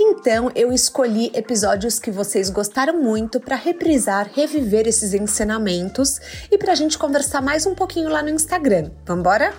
[0.00, 6.20] Então eu escolhi episódios que vocês gostaram muito para reprisar, reviver esses ensinamentos
[6.52, 8.92] e para a gente conversar mais um pouquinho lá no Instagram.
[9.04, 9.52] Vambora?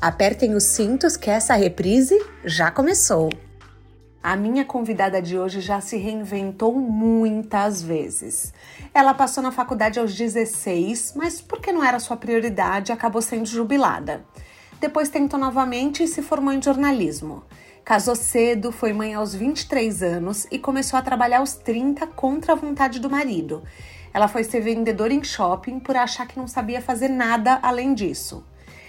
[0.00, 3.28] Apertem os cintos que essa reprise já começou.
[4.22, 8.54] A minha convidada de hoje já se reinventou muitas vezes.
[8.94, 14.24] Ela passou na faculdade aos 16, mas porque não era sua prioridade, acabou sendo jubilada.
[14.80, 17.42] Depois tentou novamente e se formou em jornalismo.
[17.84, 22.56] Casou cedo, foi mãe aos 23 anos e começou a trabalhar aos 30 contra a
[22.56, 23.62] vontade do marido.
[24.14, 28.42] Ela foi ser vendedora em shopping por achar que não sabia fazer nada além disso.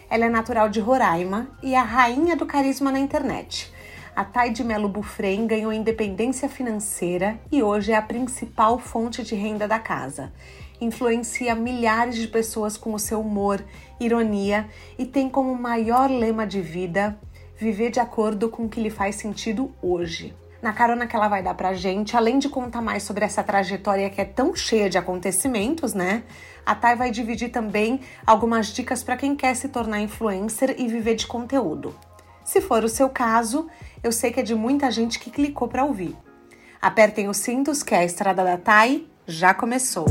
[0.09, 3.69] Ela é natural de Roraima e é a rainha do carisma na internet
[4.15, 9.35] a Thay de Melo Bufrem ganhou independência financeira e hoje é a principal fonte de
[9.35, 10.31] renda da casa.
[10.79, 13.61] Influencia milhares de pessoas com o seu humor,
[13.99, 17.19] ironia e tem como maior lema de vida
[17.57, 20.35] viver de acordo com o que lhe faz sentido hoje.
[20.61, 24.09] Na carona que ela vai dar pra gente, além de contar mais sobre essa trajetória
[24.09, 26.23] que é tão cheia de acontecimentos, né?
[26.65, 31.15] A Thay vai dividir também algumas dicas para quem quer se tornar influencer e viver
[31.15, 31.93] de conteúdo.
[32.43, 33.67] Se for o seu caso,
[34.03, 36.15] eu sei que é de muita gente que clicou para ouvir.
[36.81, 40.05] Apertem os cintos que a Estrada da Thay já começou.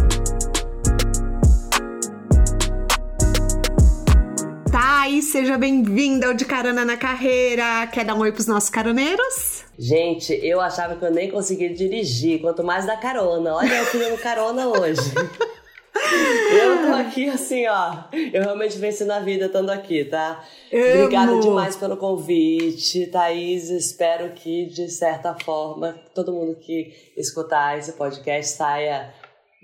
[5.04, 7.86] Thay, seja bem-vinda ao De Carona na Carreira.
[7.88, 9.62] Quer dar um oi pros nossos caroneiros?
[9.78, 13.52] Gente, eu achava que eu nem conseguia dirigir, quanto mais da carona.
[13.54, 15.02] Olha eu pedindo carona hoje.
[16.50, 18.04] Eu tô aqui assim, ó.
[18.32, 20.44] Eu realmente venci na vida estando aqui, tá?
[20.72, 21.04] Amo.
[21.04, 23.70] Obrigada demais pelo convite, Thaís.
[23.70, 29.14] Espero que, de certa forma, todo mundo que escutar esse podcast saia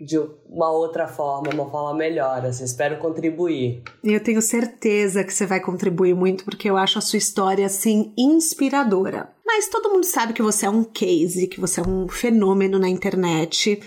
[0.00, 0.18] de
[0.48, 2.44] uma outra forma, uma forma melhor.
[2.46, 3.82] Assim, espero contribuir.
[4.02, 8.12] Eu tenho certeza que você vai contribuir muito, porque eu acho a sua história, assim,
[8.16, 9.30] inspiradora.
[9.44, 12.88] Mas todo mundo sabe que você é um case, que você é um fenômeno na
[12.88, 13.82] internet.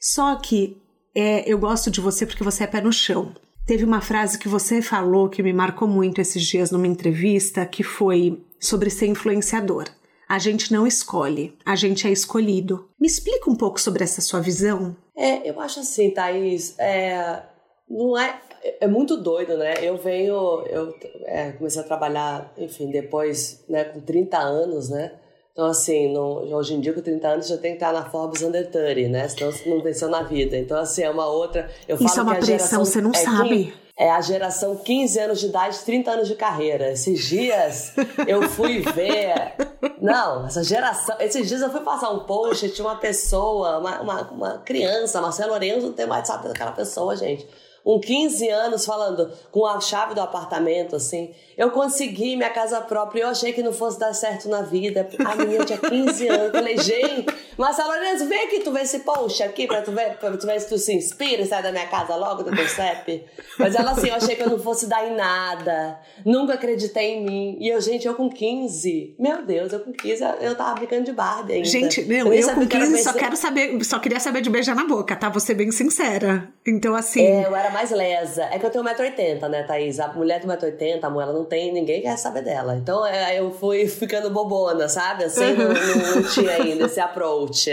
[0.00, 0.76] Só que
[1.14, 3.32] é, eu gosto de você porque você é pé no chão.
[3.64, 7.84] Teve uma frase que você falou que me marcou muito esses dias numa entrevista, que
[7.84, 9.84] foi sobre ser influenciador.
[10.32, 12.88] A gente não escolhe, a gente é escolhido.
[12.98, 14.96] Me explica um pouco sobre essa sua visão.
[15.14, 17.42] É, eu acho assim, Thaís, é,
[17.86, 18.40] não é,
[18.80, 19.74] é muito doido, né?
[19.82, 20.94] Eu venho, eu
[21.26, 25.12] é, comecei a trabalhar, enfim, depois, né, com 30 anos, né?
[25.52, 28.70] Então, assim, hoje em dia, com 30 anos, já tem que estar na Forbes Under
[28.70, 29.28] 30, né?
[29.28, 30.56] Senão você não venceu na vida.
[30.56, 31.70] Então, assim, é uma outra.
[31.86, 33.74] Eu Isso é uma pressão, geração, você não é sabe.
[33.98, 36.92] É a geração 15 anos de idade, 30 anos de carreira.
[36.92, 37.92] Esses dias
[38.26, 39.54] eu fui ver.
[40.00, 41.16] Não, essa geração.
[41.20, 45.50] Esses dias eu fui passar um post, tinha uma pessoa, uma, uma, uma criança, Marcelo
[45.50, 47.46] Lourenço, não tem mais sabe daquela pessoa, gente
[47.84, 51.32] com 15 anos falando com a chave do apartamento, assim.
[51.56, 55.08] Eu consegui minha casa própria eu achei que não fosse dar certo na vida.
[55.24, 56.46] A menina tinha 15 anos.
[56.46, 57.26] Eu falei, gente,
[57.56, 60.60] Marcelo Lourenço, vem aqui, tu vê esse post aqui pra tu ver, pra tu ver
[60.60, 63.24] se tu se inspira e sai da minha casa logo do teu CEP.
[63.58, 65.98] Mas ela assim, eu achei que eu não fosse dar em nada.
[66.24, 67.56] Nunca acreditei em mim.
[67.60, 71.12] E eu, gente, eu com 15, meu Deus, eu com 15, eu tava brincando de
[71.12, 71.68] Barbie ainda.
[71.68, 74.86] Gente, meu, eu, eu com 15 só quero saber, só queria saber de beijar na
[74.86, 75.28] boca, tá?
[75.28, 76.48] Vou ser bem sincera.
[76.64, 77.20] Então, assim.
[77.20, 78.44] É, eu era mais lesa.
[78.44, 79.98] É que eu tenho 1,80m, né, Thaís?
[79.98, 82.76] A mulher de 1,80m, amor, ela não tem, ninguém quer saber dela.
[82.76, 85.24] Então é, eu fui ficando bobona, sabe?
[85.24, 87.68] Assim, não, não tinha ainda esse approach.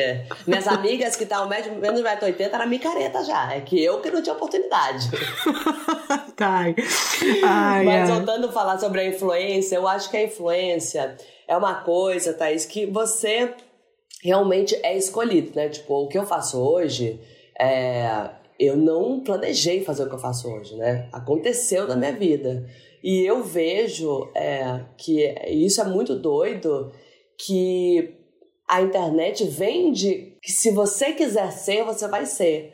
[0.48, 3.54] Minhas amigas que estavam menos de 1,80m era micareta já.
[3.54, 5.08] É que eu que não tinha oportunidade.
[6.36, 6.66] tá.
[7.46, 11.16] Ai, Mas voltando a falar sobre a influência, eu acho que a influência
[11.48, 13.54] é uma coisa, Thaís, que você
[14.24, 15.70] realmente é escolhido, né?
[15.70, 17.20] Tipo, o que eu faço hoje
[17.58, 21.08] é eu não planejei fazer o que eu faço hoje, né?
[21.14, 22.68] Aconteceu na minha vida.
[23.02, 26.92] E eu vejo é, que isso é muito doido,
[27.38, 28.18] que
[28.68, 32.74] a internet vende que se você quiser ser, você vai ser.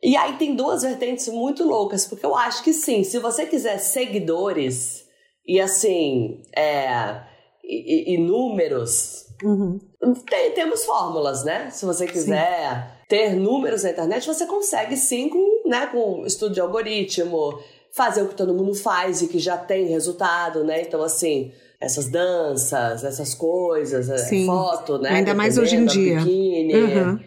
[0.00, 3.78] E aí tem duas vertentes muito loucas, porque eu acho que sim, se você quiser
[3.78, 5.04] seguidores
[5.44, 7.20] e assim, é,
[7.64, 9.80] e, e números, uhum.
[10.28, 11.68] tem, temos fórmulas, né?
[11.70, 12.94] Se você quiser.
[12.94, 17.60] Sim ter números na internet, você consegue sim com, né, com estudo de algoritmo,
[17.90, 20.80] fazer o que todo mundo faz e que já tem resultado, né?
[20.82, 24.46] Então, assim, essas danças, essas coisas, é, Sim.
[24.46, 25.10] foto, né?
[25.10, 26.20] Ainda mais hoje em dia.
[26.20, 26.72] Biquíni.
[26.72, 27.18] Uhum.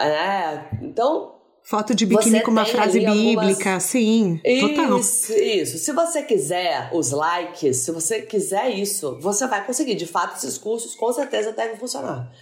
[0.00, 1.36] É, então.
[1.62, 3.82] Foto de biquíni com uma frase bíblica, algumas...
[3.84, 4.40] sim.
[4.60, 4.98] Total.
[4.98, 5.78] Isso, isso.
[5.78, 9.94] Se você quiser os likes, se você quiser isso, você vai conseguir.
[9.94, 12.32] De fato, esses cursos com certeza devem funcionar.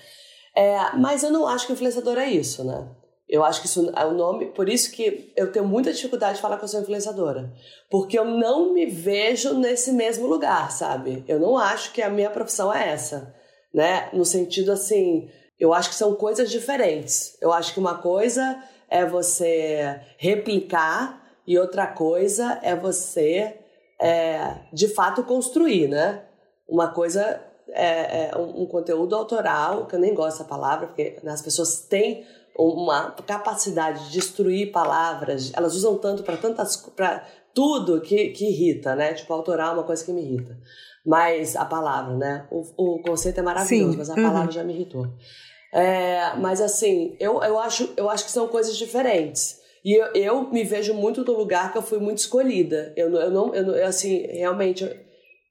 [0.56, 2.88] É, mas eu não acho que influenciador é isso, né?
[3.28, 6.40] Eu acho que isso é o nome, por isso que eu tenho muita dificuldade de
[6.40, 7.52] falar que eu sou influenciadora.
[7.90, 11.24] Porque eu não me vejo nesse mesmo lugar, sabe?
[11.28, 13.34] Eu não acho que a minha profissão é essa,
[13.72, 14.08] né?
[14.14, 15.28] No sentido assim,
[15.60, 17.36] eu acho que são coisas diferentes.
[17.42, 23.58] Eu acho que uma coisa é você replicar e outra coisa é você,
[24.00, 26.24] é, de fato, construir, né?
[26.66, 31.42] Uma coisa é, é um, conteúdo autoral, que eu nem gosto dessa palavra, porque as
[31.42, 32.24] pessoas têm
[32.56, 37.24] uma capacidade de destruir palavras, elas usam tanto para tantas para
[37.54, 39.14] tudo que, que irrita, né?
[39.14, 40.56] Tipo, autoral é uma coisa que me irrita.
[41.04, 42.46] Mas a palavra, né?
[42.50, 43.98] O, o conceito é maravilhoso, Sim.
[43.98, 44.22] mas a uhum.
[44.22, 45.06] palavra já me irritou.
[45.72, 49.60] É, mas assim, eu, eu, acho, eu acho que são coisas diferentes.
[49.84, 52.92] E eu, eu me vejo muito no lugar que eu fui muito escolhida.
[52.96, 54.84] Eu, eu não, eu, eu assim, realmente,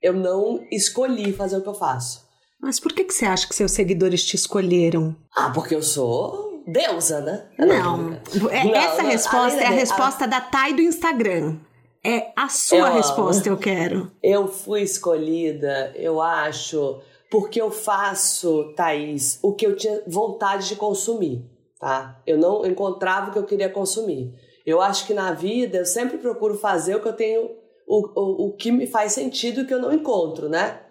[0.01, 2.25] eu, não escolhi fazer o que eu faço.
[2.59, 5.15] Mas por que, que você acha que seus seguidores te escolheram?
[5.35, 7.45] Ah, porque eu sou deusa, né?
[7.57, 7.97] Não.
[7.97, 8.49] não.
[8.49, 10.27] É, essa não, resposta é a resposta a...
[10.27, 11.57] da Thay do Instagram.
[12.03, 14.11] É a sua eu resposta, eu quero.
[14.23, 20.75] Eu fui escolhida, eu acho, porque eu faço, Thaís, o que eu tinha vontade de
[20.75, 21.43] consumir,
[21.79, 22.21] tá?
[22.25, 24.33] Eu não encontrava o que eu queria consumir.
[24.65, 27.49] Eu acho que na vida eu sempre procuro fazer o que eu tenho,
[27.87, 30.81] o, o, o que me faz sentido que eu não encontro, né?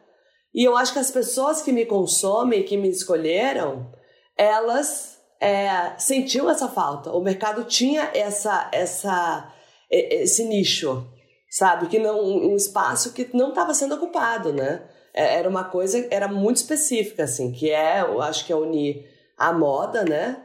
[0.54, 3.92] E eu acho que as pessoas que me consomem, que me escolheram,
[4.36, 7.12] elas é, sentiu essa falta.
[7.12, 9.52] O mercado tinha essa, essa,
[9.90, 11.06] esse nicho,
[11.50, 11.88] sabe?
[11.88, 14.88] Que não, um espaço que não estava sendo ocupado, né?
[15.12, 19.04] É, era uma coisa, era muito específica, assim, que é, eu acho que é unir
[19.36, 20.42] a moda, né?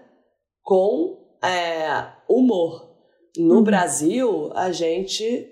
[0.61, 2.91] Com é, humor.
[3.37, 3.63] No uhum.
[3.63, 5.50] Brasil, a gente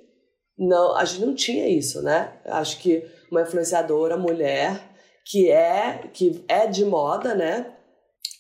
[0.60, 2.34] não, a gente não tinha isso, né?
[2.46, 4.82] Acho que uma influenciadora mulher
[5.26, 7.74] que é que é de moda, né?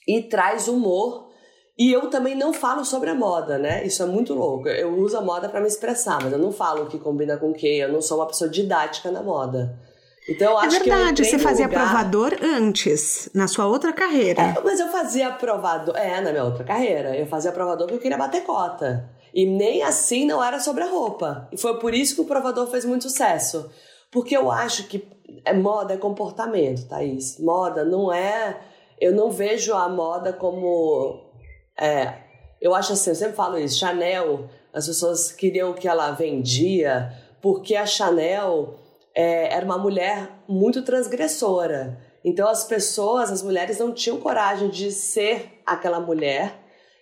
[0.09, 1.29] e traz humor.
[1.77, 3.85] E eu também não falo sobre a moda, né?
[3.85, 4.67] Isso é muito louco.
[4.67, 7.51] Eu uso a moda para me expressar, mas eu não falo o que combina com
[7.51, 7.77] o que.
[7.77, 9.79] Eu não sou uma pessoa didática na moda.
[10.27, 11.85] Então, eu é é verdade, você fazia lugar...
[11.85, 14.41] provador antes, na sua outra carreira.
[14.41, 17.15] É, mas eu fazia provador, é, na minha outra carreira.
[17.15, 19.09] Eu fazia provador porque eu queria bater cota.
[19.33, 21.47] E nem assim não era sobre a roupa.
[21.51, 23.69] E foi por isso que o provador fez muito sucesso.
[24.11, 25.07] Porque eu acho que
[25.45, 27.39] é, moda é comportamento, Thaís.
[27.39, 28.59] Moda não é
[28.99, 31.31] eu não vejo a moda como.
[31.79, 32.13] É,
[32.61, 37.75] eu acho assim, eu sempre falo isso, Chanel, as pessoas queriam que ela vendia, porque
[37.75, 38.75] a Chanel
[39.15, 41.97] é, era uma mulher muito transgressora.
[42.23, 46.59] Então as pessoas, as mulheres não tinham coragem de ser aquela mulher.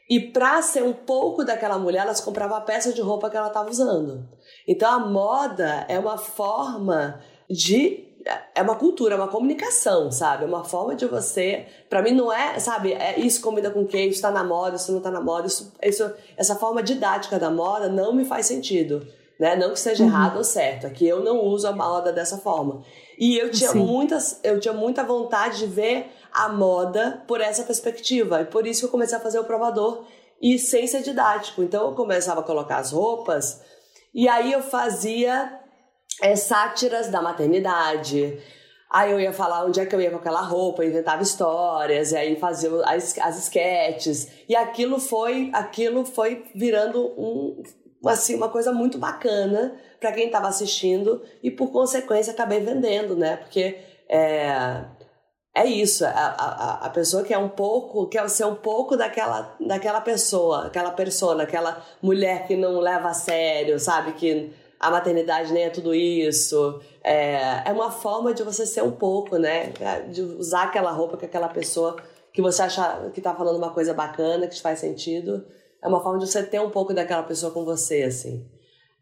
[0.10, 3.48] E para ser um pouco daquela mulher, elas compravam a peça de roupa que ela
[3.48, 4.28] estava usando.
[4.68, 7.20] Então a moda é uma forma
[7.50, 8.08] de
[8.54, 10.44] é uma cultura, é uma comunicação, sabe?
[10.44, 11.66] É uma forma de você.
[11.90, 12.94] Para mim não é, sabe?
[12.94, 15.48] É isso comida com queijo, está na moda, isso não está na moda.
[15.48, 19.06] Isso, isso, essa forma didática da moda não me faz sentido,
[19.40, 19.56] né?
[19.56, 20.10] Não que seja uhum.
[20.10, 22.84] errado ou certo, é que eu não uso a moda dessa forma.
[23.18, 28.42] E eu tinha muitas, eu tinha muita vontade de ver a moda por essa perspectiva.
[28.42, 30.06] E por isso eu comecei a fazer o provador
[30.42, 31.64] e sem ser didático.
[31.64, 33.62] Então eu começava a colocar as roupas
[34.14, 35.60] e aí eu fazia
[36.22, 38.40] é, sátiras da maternidade.
[38.90, 42.18] Aí eu ia falar onde é que eu ia com aquela roupa, inventava histórias, e
[42.18, 44.28] aí fazia as, as esquetes.
[44.48, 47.62] E aquilo foi, aquilo foi virando um,
[48.06, 53.38] assim, uma coisa muito bacana para quem estava assistindo e por consequência acabei vendendo, né?
[53.38, 53.78] Porque
[54.10, 54.86] é,
[55.58, 60.00] é isso, a, a, a pessoa quer um pouco, quer ser um pouco daquela, daquela
[60.00, 64.12] pessoa, aquela persona, aquela mulher que não leva a sério, sabe?
[64.12, 66.80] Que a maternidade nem é tudo isso.
[67.04, 69.74] É, é uma forma de você ser um pouco, né?
[70.12, 71.96] De usar aquela roupa que aquela pessoa
[72.32, 75.44] que você acha que tá falando uma coisa bacana, que faz sentido.
[75.84, 78.48] É uma forma de você ter um pouco daquela pessoa com você, assim.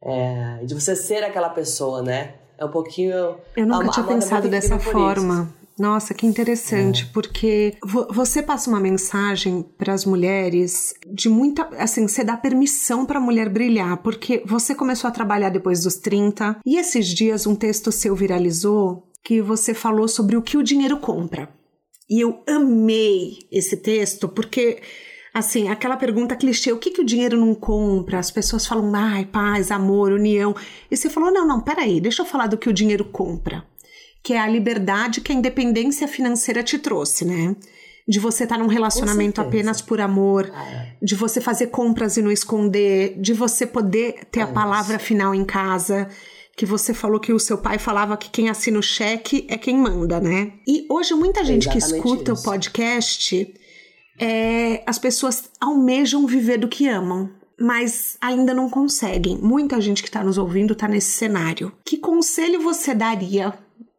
[0.02, 2.36] É, de você ser aquela pessoa, né?
[2.58, 3.38] É um pouquinho.
[3.58, 5.54] Eu nunca a, tinha a pensado dessa forma.
[5.78, 7.14] Nossa, que interessante, é.
[7.14, 7.78] porque
[8.10, 13.22] você passa uma mensagem para as mulheres de muita, assim, você dá permissão para a
[13.22, 17.92] mulher brilhar, porque você começou a trabalhar depois dos 30 e esses dias um texto
[17.92, 21.50] seu viralizou que você falou sobre o que o dinheiro compra.
[22.10, 24.82] E eu amei esse texto porque
[25.34, 28.20] assim, aquela pergunta clichê, o que, que o dinheiro não compra?
[28.20, 30.56] As pessoas falam, ai, paz, amor, união.
[30.90, 33.66] E você falou, não, não, peraí, deixa eu falar do que o dinheiro compra
[34.26, 37.56] que é a liberdade que a independência financeira te trouxe, né?
[38.08, 40.98] De você estar tá num relacionamento apenas por amor, ah, é.
[41.00, 45.06] de você fazer compras e não esconder, de você poder ter é a palavra isso.
[45.06, 46.10] final em casa
[46.58, 49.78] que você falou que o seu pai falava que quem assina o cheque é quem
[49.78, 50.54] manda, né?
[50.68, 52.42] E hoje muita gente que escuta isso.
[52.42, 53.54] o podcast,
[54.20, 57.30] é, as pessoas almejam viver do que amam,
[57.60, 59.38] mas ainda não conseguem.
[59.38, 61.72] Muita gente que está nos ouvindo está nesse cenário.
[61.86, 63.54] Que conselho você daria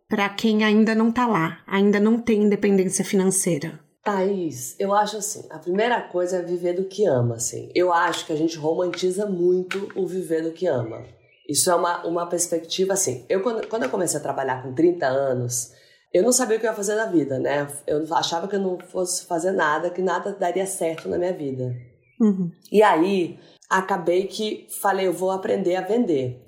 [0.08, 3.80] para quem ainda não está lá, ainda não tem independência financeira?
[4.02, 7.70] Thaís, eu acho assim, a primeira coisa é viver do que ama, assim.
[7.74, 11.02] Eu acho que a gente romantiza muito o viver do que ama.
[11.48, 13.24] Isso é uma, uma perspectiva assim.
[13.28, 15.72] Eu, quando, quando eu comecei a trabalhar com 30 anos,
[16.12, 17.68] eu não sabia o que eu ia fazer na vida, né?
[17.86, 21.74] Eu achava que eu não fosse fazer nada, que nada daria certo na minha vida.
[22.20, 22.50] Uhum.
[22.70, 26.45] E aí, acabei que falei, eu vou aprender a vender.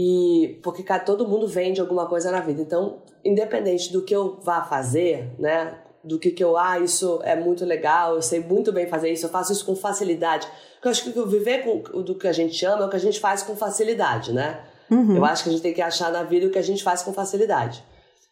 [0.00, 2.62] E porque cara, todo mundo vende alguma coisa na vida.
[2.62, 5.76] Então, independente do que eu vá fazer, né?
[6.04, 9.26] Do que que eu, ah, isso é muito legal, eu sei muito bem fazer isso,
[9.26, 10.46] eu faço isso com facilidade.
[10.74, 13.00] Porque eu acho que viver com, do que a gente ama é o que a
[13.00, 14.60] gente faz com facilidade, né?
[14.88, 15.16] Uhum.
[15.16, 17.02] Eu acho que a gente tem que achar na vida o que a gente faz
[17.02, 17.82] com facilidade.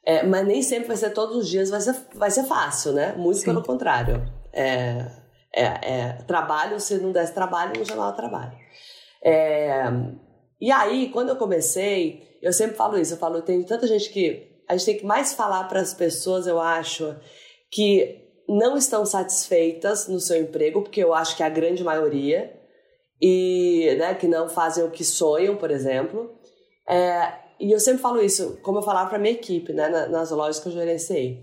[0.04, 3.12] É, mas nem sempre vai ser todos os dias, vai ser, vai ser fácil, né?
[3.16, 3.46] Muito Sim.
[3.46, 4.22] pelo contrário.
[4.52, 5.04] É,
[5.52, 8.52] é, é, trabalho, se não desse trabalho, não chamava trabalho.
[9.20, 9.82] É,
[10.60, 14.56] e aí, quando eu comecei, eu sempre falo isso, eu falo, tem tanta gente que
[14.68, 17.14] a gente tem que mais falar para as pessoas, eu acho,
[17.70, 22.52] que não estão satisfeitas no seu emprego, porque eu acho que é a grande maioria,
[23.20, 26.30] e né, que não fazem o que sonham, por exemplo.
[26.88, 30.60] É, e eu sempre falo isso, como eu falava para minha equipe, né, nas lojas
[30.60, 31.40] que eu gerenciei.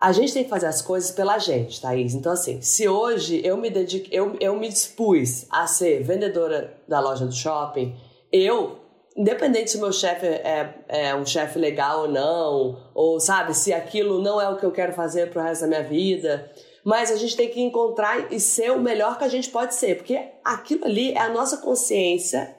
[0.00, 2.14] A gente tem que fazer as coisas pela gente, Thaís.
[2.14, 6.98] Então, assim, se hoje eu me dedico, eu, eu me dispus a ser vendedora da
[6.98, 7.94] loja do shopping,
[8.32, 8.82] eu
[9.16, 14.22] independente se meu chefe é, é um chefe legal ou não, ou sabe, se aquilo
[14.22, 16.50] não é o que eu quero fazer pro resto da minha vida.
[16.84, 19.96] Mas a gente tem que encontrar e ser o melhor que a gente pode ser,
[19.96, 22.56] porque aquilo ali é a nossa consciência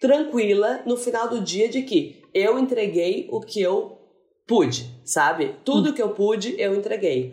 [0.00, 3.98] tranquila no final do dia de que eu entreguei o que eu
[4.46, 5.56] pude, sabe?
[5.64, 7.32] Tudo que eu pude, eu entreguei.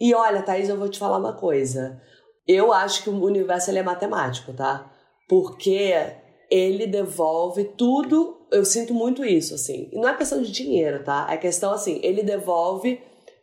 [0.00, 2.00] E olha, Thaís, eu vou te falar uma coisa.
[2.46, 4.90] Eu acho que o universo é matemático, tá?
[5.28, 5.92] Porque
[6.50, 8.46] ele devolve tudo.
[8.50, 9.88] Eu sinto muito isso, assim.
[9.92, 11.26] E não é questão de dinheiro, tá?
[11.30, 13.00] É questão assim, ele devolve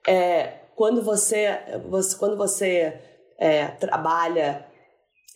[0.08, 3.00] é, quando você, você quando você
[3.38, 4.66] é, trabalha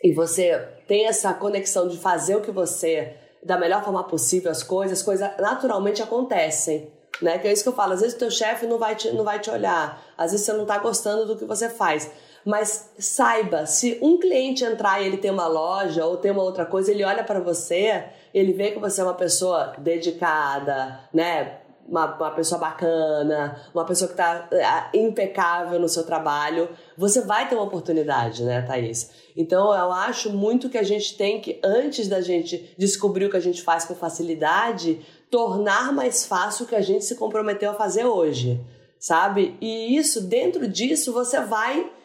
[0.03, 0.57] e você
[0.87, 5.05] tem essa conexão de fazer o que você da melhor forma possível as coisas, as
[5.05, 6.91] coisas naturalmente acontecem.
[7.21, 7.39] Né?
[7.39, 9.23] Que é isso que eu falo, às vezes o teu chefe não vai te, não
[9.23, 12.11] vai te olhar, às vezes você não está gostando do que você faz.
[12.47, 16.65] Mas saiba, se um cliente entrar e ele tem uma loja ou tem uma outra
[16.65, 21.57] coisa, ele olha para você, ele vê que você é uma pessoa dedicada, né?
[21.85, 27.49] Uma, uma pessoa bacana, uma pessoa que está é, impecável no seu trabalho, você vai
[27.49, 29.11] ter uma oportunidade, né, Thaís?
[29.35, 33.35] Então eu acho muito que a gente tem que, antes da gente descobrir o que
[33.35, 37.73] a gente faz com facilidade, tornar mais fácil o que a gente se comprometeu a
[37.73, 38.57] fazer hoje,
[38.97, 39.57] sabe?
[39.59, 41.96] E isso, dentro disso, você vai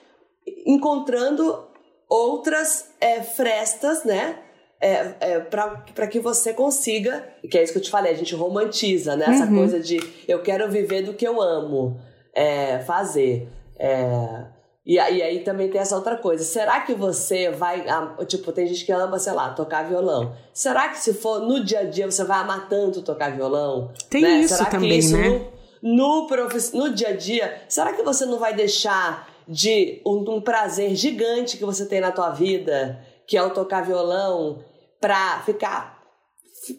[0.67, 1.65] encontrando
[2.09, 4.39] outras é, frestas, né?
[4.81, 8.35] É, é, para que você consiga, que é isso que eu te falei, a gente
[8.35, 9.27] romantiza, né?
[9.29, 9.57] Essa uhum.
[9.57, 12.01] coisa de eu quero viver do que eu amo
[12.35, 13.49] é, fazer.
[13.79, 14.45] É,
[14.85, 16.43] e, e aí também tem essa outra coisa.
[16.43, 17.85] Será que você vai.
[18.27, 20.35] Tipo, tem gente que ama, sei lá, tocar violão.
[20.53, 23.93] Será que se for no dia a dia você vai amar tanto tocar violão?
[24.11, 24.41] Tem né?
[24.41, 25.47] isso será também, isso né?
[25.81, 30.41] No, no, no dia a dia, será que você não vai deixar de um, um,
[30.41, 34.65] prazer gigante que você tem na tua vida, que é o tocar violão,
[35.01, 36.03] pra ficar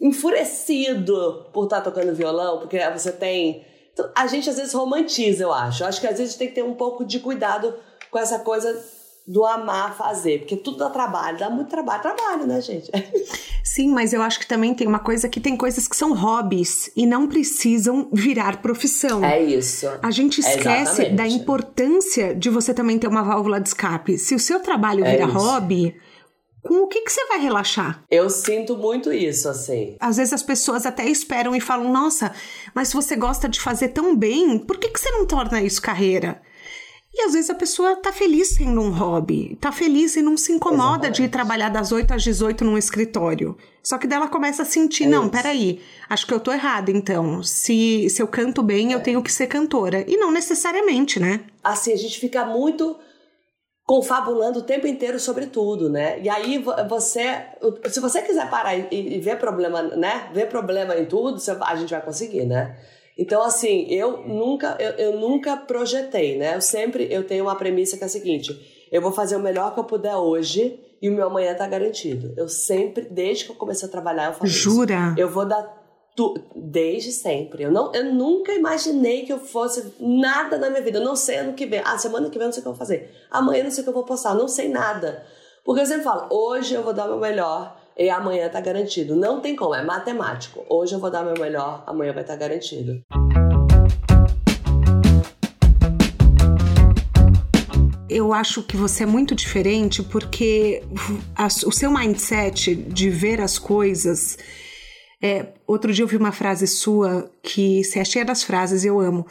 [0.00, 3.64] enfurecido por estar tá tocando violão, porque você tem.
[4.14, 5.82] A gente às vezes romantiza, eu acho.
[5.82, 7.74] Eu acho que às vezes tem que ter um pouco de cuidado
[8.10, 8.82] com essa coisa
[9.26, 12.90] do amar fazer, porque tudo dá trabalho, dá muito trabalho, trabalho, né, gente?
[13.64, 16.90] Sim, mas eu acho que também tem uma coisa que tem coisas que são hobbies
[16.94, 19.24] e não precisam virar profissão.
[19.24, 19.88] É isso.
[20.02, 24.18] A gente esquece da importância de você também ter uma válvula de escape.
[24.18, 25.38] Se o seu trabalho é vira isso.
[25.38, 25.96] hobby,
[26.62, 28.04] com o que, que você vai relaxar?
[28.10, 29.96] Eu sinto muito isso, assim.
[30.00, 32.32] Às vezes as pessoas até esperam e falam: Nossa,
[32.74, 35.80] mas se você gosta de fazer tão bem, por que, que você não torna isso
[35.80, 36.40] carreira?
[37.16, 40.50] E às vezes a pessoa tá feliz sendo um hobby, tá feliz e não se
[40.50, 41.16] incomoda Exatamente.
[41.16, 43.56] de ir trabalhar das 8 às 18 num escritório.
[43.84, 45.30] Só que dela começa a sentir, é não, isso.
[45.30, 47.40] peraí, acho que eu tô errada então.
[47.42, 48.96] Se, se eu canto bem, é.
[48.96, 50.04] eu tenho que ser cantora.
[50.08, 51.40] E não necessariamente, né?
[51.62, 52.96] Assim, a gente fica muito
[53.84, 56.18] confabulando o tempo inteiro sobre tudo, né?
[56.20, 57.44] E aí você,
[57.90, 60.30] se você quiser parar e, e ver problema, né?
[60.32, 62.76] Ver problema em tudo, a gente vai conseguir, né?
[63.16, 66.56] Então, assim, eu nunca, eu, eu nunca projetei, né?
[66.56, 68.52] Eu sempre eu tenho uma premissa que é a seguinte:
[68.90, 72.34] eu vou fazer o melhor que eu puder hoje e o meu amanhã tá garantido.
[72.36, 75.10] Eu sempre, desde que eu comecei a trabalhar, eu faço Jura?
[75.12, 75.20] Isso.
[75.20, 75.62] Eu vou dar
[76.16, 77.64] tu, desde sempre.
[77.64, 80.98] Eu, não, eu nunca imaginei que eu fosse nada na minha vida.
[80.98, 81.82] Eu não sei ano que vem.
[81.84, 83.10] Ah, semana que vem eu não sei o que eu vou fazer.
[83.30, 84.30] Amanhã eu não sei o que eu vou postar.
[84.30, 85.24] Eu não sei nada.
[85.64, 89.14] Porque eu sempre falo, hoje eu vou dar o meu melhor e amanhã tá garantido.
[89.14, 90.64] Não tem como, é matemático.
[90.68, 93.02] Hoje eu vou dar meu melhor, amanhã vai estar tá garantido.
[98.14, 100.84] eu acho que você é muito diferente porque
[101.66, 104.38] o seu mindset de ver as coisas.
[105.20, 109.00] É, outro dia eu vi uma frase sua que se é cheia das frases, eu
[109.00, 109.26] amo.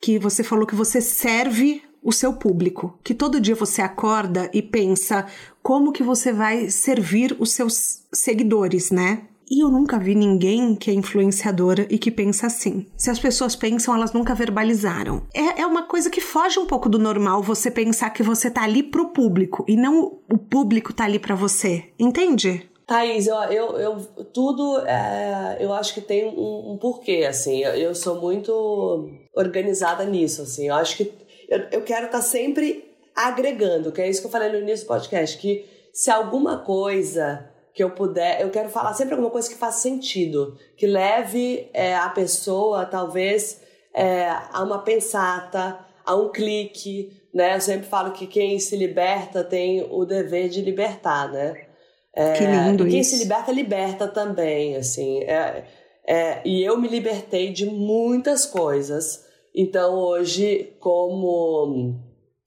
[0.00, 4.62] Que você falou que você serve o seu público, que todo dia você acorda e
[4.62, 5.26] pensa
[5.64, 9.22] como que você vai servir os seus seguidores, né?
[9.50, 12.86] E eu nunca vi ninguém que é influenciadora e que pensa assim.
[12.96, 15.22] Se as pessoas pensam, elas nunca verbalizaram.
[15.34, 18.62] É, é uma coisa que foge um pouco do normal você pensar que você tá
[18.62, 21.84] ali pro público e não o público tá ali para você.
[21.98, 22.68] Entende?
[22.86, 23.96] Thaís, eu, eu, eu
[24.34, 27.62] tudo é, eu acho que tem um, um porquê, assim.
[27.62, 30.68] Eu, eu, sou muito organizada nisso, assim.
[30.68, 31.12] Eu acho que
[31.48, 34.86] eu, eu quero estar tá sempre agregando, que é isso que eu falei no início
[34.86, 39.48] do podcast, que se alguma coisa que eu puder, eu quero falar sempre alguma coisa
[39.48, 43.60] que faça sentido, que leve é, a pessoa, talvez,
[43.92, 47.56] é, a uma pensata, a um clique, né?
[47.56, 51.66] Eu sempre falo que quem se liberta tem o dever de libertar, né?
[52.14, 53.10] É, que lindo e quem isso.
[53.10, 55.22] se liberta, liberta também, assim.
[55.24, 55.64] É,
[56.06, 59.24] é, e eu me libertei de muitas coisas.
[59.52, 61.96] Então, hoje, como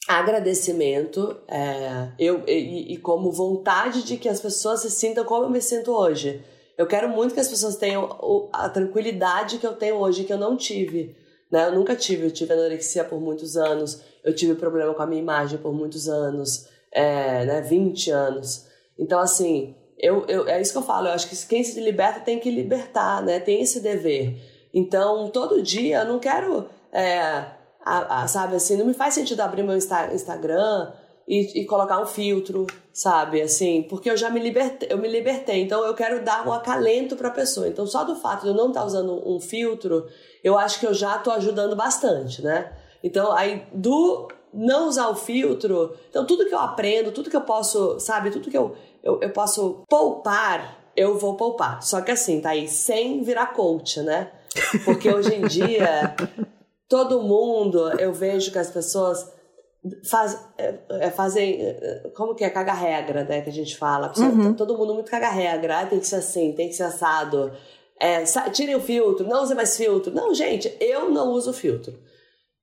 [0.08, 5.50] agradecimento é, eu, e, e, como vontade de que as pessoas se sintam como eu
[5.50, 6.42] me sinto hoje.
[6.78, 10.38] Eu quero muito que as pessoas tenham a tranquilidade que eu tenho hoje, que eu
[10.38, 11.16] não tive.
[11.52, 11.66] Né?
[11.68, 12.26] Eu nunca tive.
[12.26, 16.08] Eu tive anorexia por muitos anos, eu tive problema com a minha imagem por muitos
[16.08, 17.62] anos, é, né?
[17.62, 18.68] 20 anos.
[18.98, 21.08] Então, assim, eu, eu, é isso que eu falo.
[21.08, 23.40] Eu acho que quem se liberta tem que libertar, né?
[23.40, 24.38] Tem esse dever.
[24.74, 26.70] Então, todo dia eu não quero.
[26.92, 27.57] É,
[27.88, 30.92] a, a, sabe assim, não me faz sentido abrir meu Insta, Instagram
[31.28, 35.62] e, e, colocar um filtro, sabe, assim, porque eu já me libertei, eu me libertei,
[35.62, 37.68] então eu quero dar um acalento para a pessoa.
[37.68, 40.06] Então, só do fato de eu não estar tá usando um filtro,
[40.44, 42.72] eu acho que eu já estou ajudando bastante, né?
[43.04, 47.42] Então, aí do não usar o filtro, então tudo que eu aprendo, tudo que eu
[47.42, 51.84] posso, sabe, tudo que eu, eu, eu posso poupar, eu vou poupar.
[51.84, 54.32] Só que assim, tá aí, sem virar coach, né?
[54.86, 56.16] Porque hoje em dia
[56.88, 59.32] todo mundo, eu vejo que as pessoas
[60.10, 61.62] faz, é, é fazem.
[61.62, 62.50] É, como que é?
[62.50, 63.42] Caga regra, né?
[63.42, 64.12] Que a gente fala.
[64.18, 64.54] Uhum.
[64.54, 65.80] Todo mundo muito caga regra.
[65.80, 67.52] Ah, tem que ser assim, tem que ser assado.
[68.00, 70.14] É, tirem o filtro, não use mais filtro.
[70.14, 71.98] Não, gente, eu não uso filtro.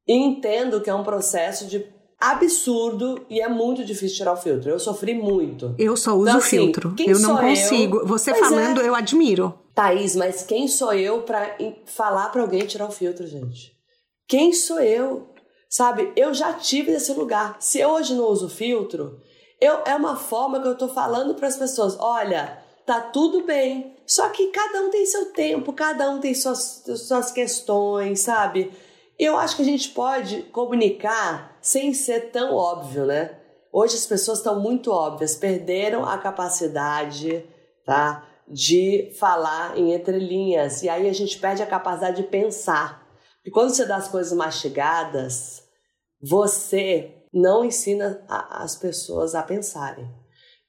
[0.07, 1.85] Entendo que é um processo de
[2.21, 4.71] absurdo e é muito difícil tirar o filtro.
[4.71, 5.75] Eu sofri muito.
[5.79, 6.95] Eu só uso então, assim, filtro.
[7.05, 7.99] Eu não consigo.
[7.99, 8.07] Eu?
[8.07, 8.89] Você pois falando, é.
[8.89, 9.59] eu admiro.
[9.75, 11.57] Thaís, mas quem sou eu para
[11.87, 13.74] falar para alguém tirar o filtro, gente?
[14.27, 15.29] Quem sou eu?
[15.69, 17.57] Sabe, eu já tive nesse lugar.
[17.59, 19.21] Se eu hoje não uso filtro,
[19.61, 23.97] eu, é uma forma que eu tô falando para as pessoas: olha, tá tudo bem.
[24.07, 28.71] Só que cada um tem seu tempo, cada um tem suas, suas questões, sabe?
[29.19, 33.39] Eu acho que a gente pode comunicar sem ser tão óbvio, né?
[33.73, 37.45] Hoje as pessoas estão muito óbvias, perderam a capacidade,
[37.85, 38.25] tá?
[38.47, 40.83] De falar em entrelinhas.
[40.83, 43.04] E aí a gente perde a capacidade de pensar.
[43.44, 45.62] E quando você dá as coisas mastigadas,
[46.22, 50.09] você não ensina a, as pessoas a pensarem.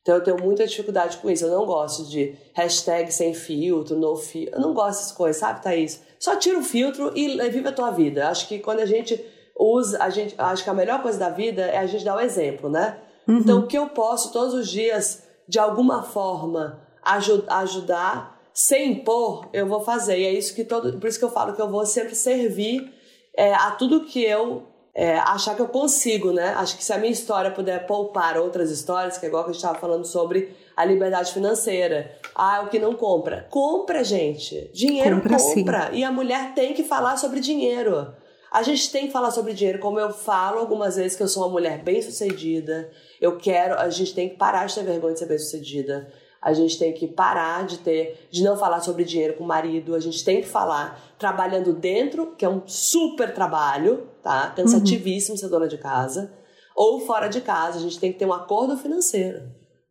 [0.02, 1.46] Então eu tenho muita dificuldade com isso.
[1.46, 4.56] Eu não gosto de hashtag sem filtro, no filtro.
[4.56, 6.02] Eu não gosto dessas coisas, sabe, Thaís?
[6.20, 8.30] Só tira o filtro e vive a tua vida.
[8.30, 9.24] Acho que quando a gente
[9.58, 12.22] usa, a gente, acho que a melhor coisa da vida é a gente dar o
[12.22, 13.00] exemplo, né?
[13.28, 13.38] Uhum.
[13.38, 19.68] Então o que eu posso todos os dias, de alguma forma, ajudar sem impor, eu
[19.68, 20.18] vou fazer.
[20.18, 20.98] E é isso que todo.
[20.98, 22.90] Por isso que eu falo que eu vou sempre servir
[23.36, 24.64] é, a tudo que eu
[24.94, 26.54] é, achar que eu consigo, né?
[26.56, 29.54] Acho que se a minha história puder poupar outras histórias, que é igual que a
[29.54, 32.18] gente estava falando sobre a liberdade financeira.
[32.34, 33.46] Ah, o que não compra.
[33.50, 34.72] Compra, gente.
[34.74, 35.38] Dinheiro compra.
[35.38, 35.90] compra.
[35.92, 38.08] E a mulher tem que falar sobre dinheiro.
[38.50, 41.44] A gente tem que falar sobre dinheiro, como eu falo algumas vezes que eu sou
[41.44, 42.90] uma mulher bem sucedida.
[43.20, 46.10] Eu quero, a gente tem que parar de ter vergonha de ser bem sucedida.
[46.46, 49.96] A gente tem que parar de ter, de não falar sobre dinheiro com o marido.
[49.96, 54.54] A gente tem que falar trabalhando dentro, que é um super trabalho, tá?
[54.56, 55.40] Cansativíssimo uhum.
[55.40, 56.32] ser dona de casa.
[56.76, 59.42] Ou fora de casa, a gente tem que ter um acordo financeiro.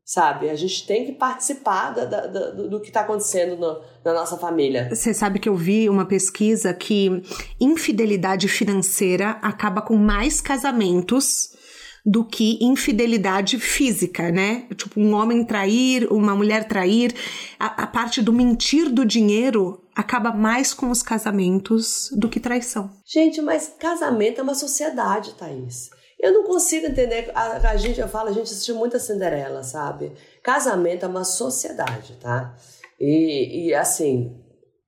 [0.04, 0.48] sabe?
[0.48, 4.36] A gente tem que participar da, da, da, do que está acontecendo no, na nossa
[4.36, 4.88] família.
[4.94, 7.22] Você sabe que eu vi uma pesquisa que
[7.58, 11.56] infidelidade financeira acaba com mais casamentos
[12.04, 14.66] do que infidelidade física, né?
[14.76, 17.14] Tipo, um homem trair, uma mulher trair.
[17.58, 22.90] A, a parte do mentir do dinheiro acaba mais com os casamentos do que traição.
[23.06, 25.88] Gente, mas casamento é uma sociedade, Thaís.
[26.20, 27.30] Eu não consigo entender.
[27.34, 30.12] A, a gente, eu falo, a gente assistiu muita Cinderela, sabe?
[30.42, 32.54] Casamento é uma sociedade, tá?
[33.00, 34.34] E, e assim,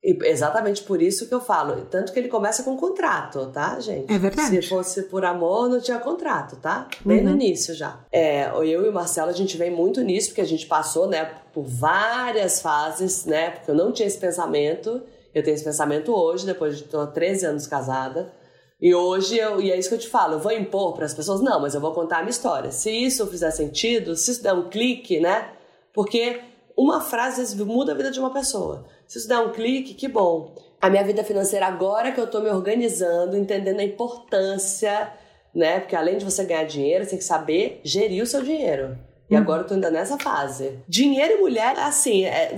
[0.07, 1.85] e exatamente por isso que eu falo.
[1.90, 4.12] Tanto que ele começa com contrato, tá, gente?
[4.12, 4.62] É verdade.
[4.62, 6.87] Se fosse por amor, não tinha contrato, tá?
[7.05, 7.25] Bem uhum.
[7.25, 7.99] no início já.
[8.12, 11.29] É, eu e o Marcelo, a gente vem muito nisso, porque a gente passou, né,
[11.53, 13.51] por várias fases, né?
[13.51, 15.03] Porque eu não tinha esse pensamento.
[15.35, 18.33] Eu tenho esse pensamento hoje, depois de 13 anos casada.
[18.81, 21.14] E hoje, eu, e é isso que eu te falo, eu vou impor para as
[21.14, 21.40] pessoas?
[21.40, 22.71] Não, mas eu vou contar a minha história.
[22.71, 25.49] Se isso fizer sentido, se isso der um clique, né?
[25.92, 26.40] Porque
[26.77, 28.85] uma frase às vezes, muda a vida de uma pessoa.
[29.07, 30.55] Se isso der um clique, que bom.
[30.81, 35.11] A minha vida financeira, agora que eu estou me organizando, entendendo a importância,
[35.55, 35.81] né?
[35.81, 38.99] Porque além de você ganhar dinheiro, você tem que saber gerir o seu dinheiro.
[39.29, 39.39] E hum.
[39.39, 40.79] agora eu tô ainda nessa fase.
[40.87, 42.55] Dinheiro e mulher, assim, é,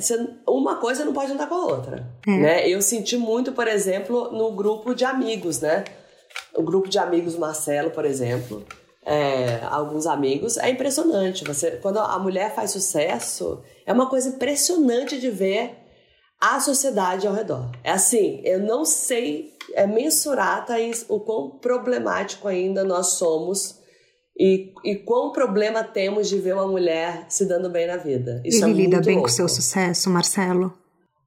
[0.46, 2.06] uma coisa não pode andar com a outra.
[2.26, 2.40] Hum.
[2.40, 2.68] Né?
[2.68, 5.84] Eu senti muito, por exemplo, no grupo de amigos, né?
[6.54, 8.64] o grupo de amigos Marcelo, por exemplo,
[9.08, 11.42] é, alguns amigos, é impressionante.
[11.44, 15.78] Você, quando a mulher faz sucesso, é uma coisa impressionante de ver
[16.38, 17.70] a sociedade ao redor.
[17.82, 23.78] É assim, eu não sei é mensurar, Thaís, o quão problemático ainda nós somos
[24.38, 28.42] e, e quão problema temos de ver uma mulher se dando bem na vida.
[28.44, 29.28] Isso Ele é lida bem louco.
[29.28, 30.72] com o seu sucesso, Marcelo?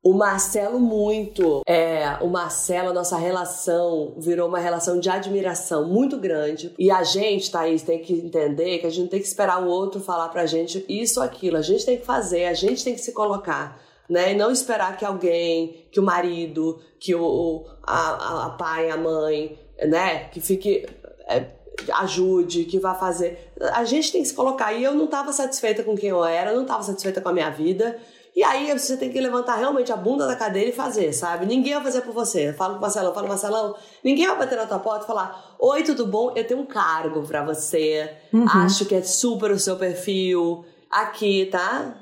[0.03, 1.61] O Marcelo, muito.
[1.67, 6.73] É, o Marcelo, a nossa relação virou uma relação de admiração muito grande.
[6.79, 9.67] E a gente, Thaís, tem que entender que a gente não tem que esperar o
[9.67, 11.55] outro falar pra gente isso ou aquilo.
[11.55, 13.79] A gente tem que fazer, a gente tem que se colocar.
[14.09, 14.31] Né?
[14.31, 19.57] E não esperar que alguém, que o marido, que o, a, a pai, a mãe,
[19.87, 20.25] né?
[20.29, 20.83] Que fique.
[21.27, 21.45] É,
[21.93, 23.51] ajude, que vá fazer.
[23.73, 24.73] A gente tem que se colocar.
[24.73, 27.49] E eu não estava satisfeita com quem eu era, não estava satisfeita com a minha
[27.51, 27.97] vida.
[28.35, 31.45] E aí você tem que levantar realmente a bunda da cadeira e fazer, sabe?
[31.45, 32.49] Ninguém vai fazer por você.
[32.49, 35.55] Eu falo com o Marcelão, falo, Marcelão, ninguém vai bater na tua porta e falar:
[35.59, 36.31] Oi, tudo bom?
[36.35, 38.09] Eu tenho um cargo para você.
[38.31, 38.47] Uhum.
[38.47, 40.63] Acho que é super o seu perfil.
[40.89, 41.97] Aqui, tá?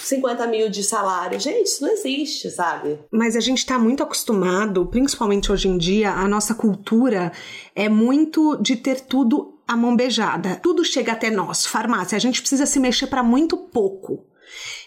[0.00, 1.38] 50 mil de salário.
[1.38, 2.98] Gente, isso não existe, sabe?
[3.10, 7.32] Mas a gente tá muito acostumado, principalmente hoje em dia, a nossa cultura
[7.74, 10.56] é muito de ter tudo a mão beijada.
[10.62, 11.66] Tudo chega até nós.
[11.66, 14.24] Farmácia, a gente precisa se mexer para muito pouco.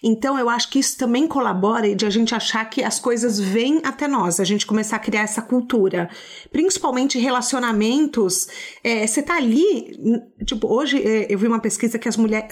[0.01, 3.81] Então eu acho que isso também colabora de a gente achar que as coisas vêm
[3.83, 6.09] até nós, a gente começar a criar essa cultura.
[6.51, 8.47] Principalmente relacionamentos.
[8.83, 9.97] É, você tá ali.
[10.45, 12.47] Tipo, hoje é, eu vi uma pesquisa que as mulheres.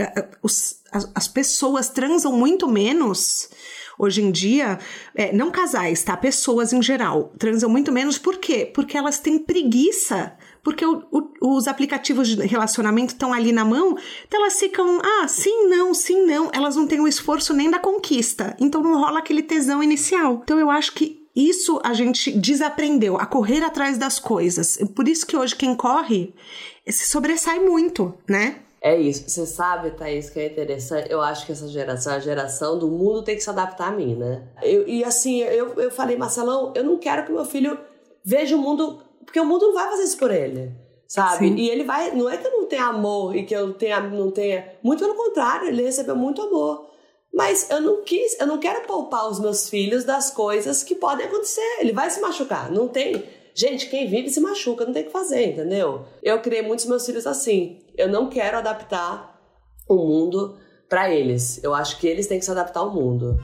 [0.91, 3.49] As, as pessoas transam muito menos
[3.97, 4.79] hoje em dia,
[5.15, 6.17] é, não casais, tá?
[6.17, 8.17] Pessoas em geral, transam muito menos.
[8.17, 8.69] Por quê?
[8.73, 13.97] Porque elas têm preguiça porque o, o, os aplicativos de relacionamento estão ali na mão,
[14.25, 16.49] então elas ficam, ah, sim, não, sim, não.
[16.53, 18.55] Elas não têm o esforço nem da conquista.
[18.59, 20.39] Então não rola aquele tesão inicial.
[20.43, 24.77] Então eu acho que isso a gente desaprendeu, a correr atrás das coisas.
[24.95, 26.33] Por isso que hoje quem corre
[26.87, 28.59] se sobressai muito, né?
[28.81, 29.29] É isso.
[29.29, 31.09] Você sabe, Thaís, que é interessante.
[31.09, 34.15] Eu acho que essa geração, a geração do mundo tem que se adaptar a mim,
[34.15, 34.43] né?
[34.61, 37.77] Eu, e assim, eu, eu falei, Marcelão, eu não quero que meu filho
[38.25, 40.71] veja o mundo porque o mundo não vai fazer isso por ele.
[41.07, 41.47] Sabe?
[41.47, 41.55] Sim.
[41.55, 42.11] E ele vai.
[42.11, 44.73] Não é que eu não tenha amor e que eu tenha, não tenha.
[44.81, 46.89] Muito pelo contrário, ele recebeu muito amor.
[47.33, 51.25] Mas eu não quis, eu não quero poupar os meus filhos das coisas que podem
[51.25, 51.77] acontecer.
[51.79, 52.71] Ele vai se machucar.
[52.71, 53.23] Não tem.
[53.55, 56.05] Gente, quem vive se machuca, não tem o que fazer, entendeu?
[56.23, 57.79] Eu criei muitos meus filhos assim.
[57.95, 59.39] Eu não quero adaptar
[59.87, 60.57] o mundo
[60.89, 61.63] para eles.
[61.63, 63.37] Eu acho que eles têm que se adaptar ao mundo.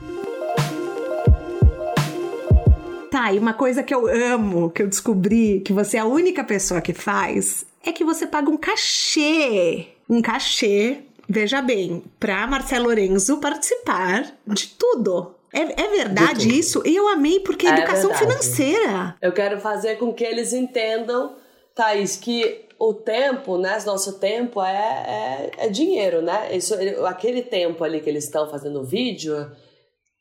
[3.10, 6.44] Tá, e uma coisa que eu amo, que eu descobri que você é a única
[6.44, 9.88] pessoa que faz, é que você paga um cachê.
[10.08, 15.34] Um cachê, veja bem, pra Marcelo Lorenzo participar de tudo.
[15.52, 16.82] É, é verdade isso?
[16.86, 19.16] E eu amei porque é educação financeira.
[19.20, 21.34] Eu quero fazer com que eles entendam,
[21.74, 23.76] Thaís, que o tempo, né?
[23.84, 26.56] Nosso tempo é, é, é dinheiro, né?
[26.56, 26.74] Isso,
[27.06, 29.50] aquele tempo ali que eles estão fazendo o vídeo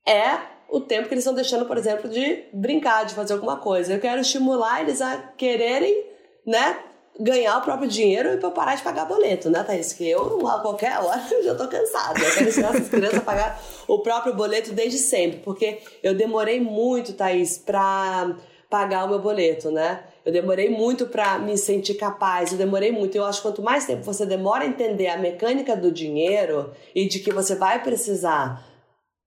[0.08, 0.40] é
[0.72, 3.94] o tempo que eles estão deixando, por exemplo, de brincar, de fazer alguma coisa.
[3.94, 6.06] Eu quero estimular eles a quererem,
[6.46, 6.80] né,
[7.20, 9.92] ganhar o próprio dinheiro e para parar de pagar boleto, né, Thaís?
[9.92, 12.20] Que eu, a qualquer hora, já tô cansada.
[12.20, 16.62] Eu quero ensinar essas crianças a pagar o próprio boleto desde sempre, porque eu demorei
[16.62, 18.36] muito, Thaís, para
[18.70, 20.04] pagar o meu boleto, né?
[20.24, 23.16] Eu demorei muito para me sentir capaz, eu demorei muito.
[23.16, 27.08] Eu acho que quanto mais tempo você demora a entender a mecânica do dinheiro e
[27.08, 28.64] de que você vai precisar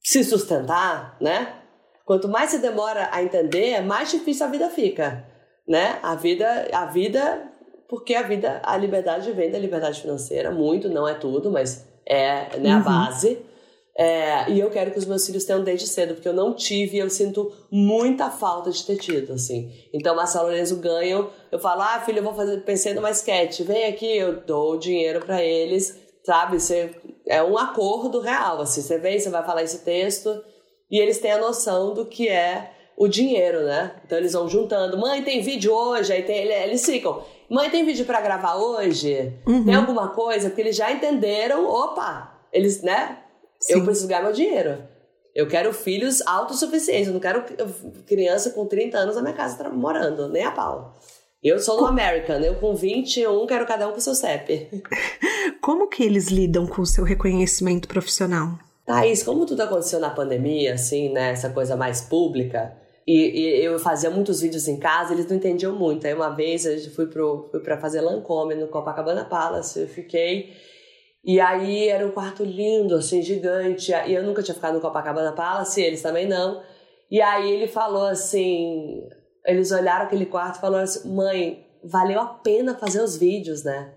[0.02, 1.54] se sustentar, né?
[2.04, 5.24] Quanto mais você demora a entender, mais difícil a vida fica,
[5.66, 5.98] né?
[6.02, 7.50] A vida, a vida,
[7.88, 12.58] porque a vida, a liberdade vem da liberdade financeira, muito, não é tudo, mas é
[12.58, 12.82] né, a uhum.
[12.82, 13.38] base.
[13.94, 16.96] É, e eu quero que os meus filhos tenham desde cedo, porque eu não tive
[16.96, 19.70] e eu sinto muita falta de ter tido, assim.
[19.92, 23.84] Então, Marcelo Lorenzo ganham, eu falo, ah, filho, eu vou fazer, pensei numa sketch, vem
[23.84, 26.58] aqui, eu dou o dinheiro para eles, sabe?
[26.58, 26.94] Você,
[27.26, 28.82] é um acordo real, assim.
[28.82, 30.42] Você vem, você vai falar esse texto,
[30.90, 33.96] e eles têm a noção do que é o dinheiro, né?
[34.04, 34.98] Então eles vão juntando.
[34.98, 36.12] Mãe, tem vídeo hoje?
[36.12, 37.24] Aí tem, eles ficam.
[37.48, 39.32] Mãe, tem vídeo para gravar hoje?
[39.46, 39.64] Uhum.
[39.64, 40.48] Tem alguma coisa?
[40.48, 41.66] Porque eles já entenderam.
[41.66, 42.40] Opa!
[42.52, 43.18] Eles, né?
[43.58, 43.74] Sim.
[43.74, 44.86] Eu preciso ganhar meu dinheiro.
[45.34, 47.08] Eu quero filhos autossuficientes.
[47.08, 47.44] Eu não quero
[48.06, 50.94] criança com 30 anos na minha casa morando, nem a pau.
[51.42, 54.82] Eu sou do American, eu com 21 quero cada um com seu CEP.
[55.60, 58.58] Como que eles lidam com o seu reconhecimento profissional?
[58.86, 62.76] Thaís, como tudo aconteceu na pandemia, assim, né, essa coisa mais pública,
[63.06, 66.06] e, e, eu fazia muitos vídeos em casa, eles não entendiam muito.
[66.06, 70.52] Aí uma vez eu fui, pro, fui pra fazer Lancome no Copacabana Palace, eu fiquei.
[71.24, 73.92] E aí era um quarto lindo, assim, gigante.
[73.92, 76.62] E eu nunca tinha ficado no Copacabana Palace, eles também não.
[77.10, 79.02] E aí ele falou assim:
[79.46, 83.92] eles olharam aquele quarto e falaram assim: mãe, valeu a pena fazer os vídeos, né?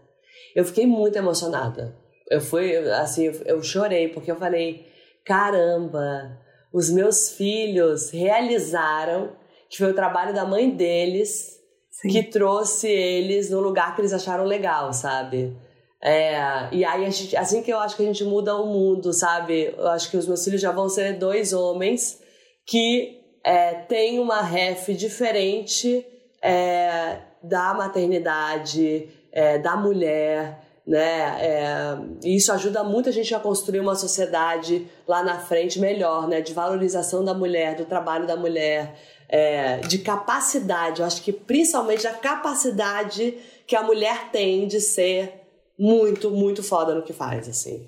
[0.55, 4.87] Eu fiquei muito emocionada eu fui, assim, eu chorei, porque eu falei,
[5.23, 6.37] caramba,
[6.73, 9.31] os meus filhos realizaram,
[9.69, 11.59] que foi o trabalho da mãe deles,
[11.91, 12.09] Sim.
[12.09, 15.55] que trouxe eles no lugar que eles acharam legal, sabe?
[16.01, 19.73] É, e aí, gente, assim que eu acho que a gente muda o mundo, sabe?
[19.77, 22.21] Eu acho que os meus filhos já vão ser dois homens
[22.65, 26.03] que é, têm uma ref diferente
[26.41, 31.37] é, da maternidade, é, da mulher, né?
[31.39, 36.27] É, e isso ajuda muito a gente a construir uma sociedade lá na frente melhor,
[36.27, 36.41] né?
[36.41, 38.95] De valorização da mulher, do trabalho da mulher,
[39.29, 41.01] é, de capacidade.
[41.01, 45.33] Eu acho que principalmente a capacidade que a mulher tem de ser
[45.77, 47.87] muito, muito foda no que faz, assim.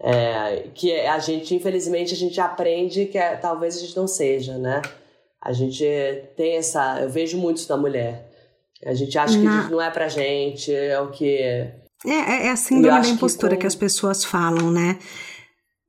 [0.00, 4.58] É, que a gente, infelizmente, a gente aprende que é, talvez a gente não seja,
[4.58, 4.82] né?
[5.40, 5.84] A gente
[6.36, 7.00] tem essa.
[7.00, 8.28] Eu vejo muito isso na mulher.
[8.84, 11.42] A gente acha que não é pra gente, é o que
[12.06, 13.60] é, é, é a síndrome da impostura que, com...
[13.62, 14.98] que, as pessoas falam, né?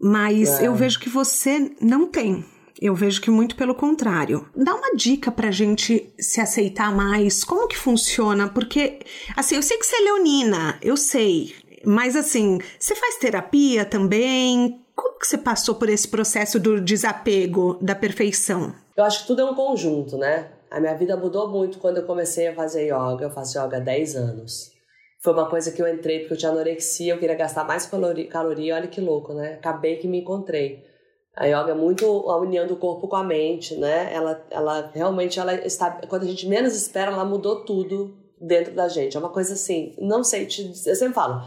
[0.01, 0.67] Mas é.
[0.67, 2.43] eu vejo que você não tem.
[2.81, 4.47] Eu vejo que muito pelo contrário.
[4.55, 7.43] Dá uma dica pra gente se aceitar mais.
[7.43, 8.47] Como que funciona?
[8.47, 8.99] Porque,
[9.35, 11.53] assim, eu sei que você é leonina, eu sei.
[11.85, 14.81] Mas, assim, você faz terapia também?
[14.95, 18.73] Como que você passou por esse processo do desapego, da perfeição?
[18.99, 20.51] Eu acho que tudo é um conjunto, né?
[20.69, 23.25] A minha vida mudou muito quando eu comecei a fazer yoga.
[23.25, 24.79] Eu faço yoga há 10 anos
[25.19, 28.75] foi uma coisa que eu entrei porque eu tinha anorexia, eu queria gastar mais caloria,
[28.75, 29.55] olha que louco, né?
[29.55, 30.87] Acabei que me encontrei.
[31.35, 34.13] A yoga é muito a união do corpo com a mente, né?
[34.13, 38.87] Ela, ela realmente, ela está, quando a gente menos espera, ela mudou tudo dentro da
[38.87, 39.15] gente.
[39.15, 41.43] É uma coisa assim, não sei, te, eu sempre falo,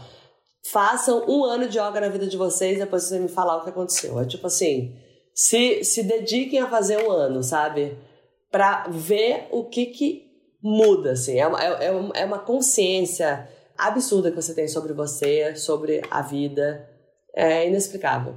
[0.71, 3.69] façam um ano de yoga na vida de vocês, depois você me falar o que
[3.69, 4.19] aconteceu.
[4.19, 4.95] É tipo assim,
[5.33, 7.97] se, se dediquem a fazer um ano, sabe?
[8.51, 11.39] Pra ver o que que muda, assim.
[11.39, 16.21] É uma, é, é, é uma consciência absurda que você tem sobre você, sobre a
[16.21, 16.89] vida.
[17.35, 18.35] É inexplicável.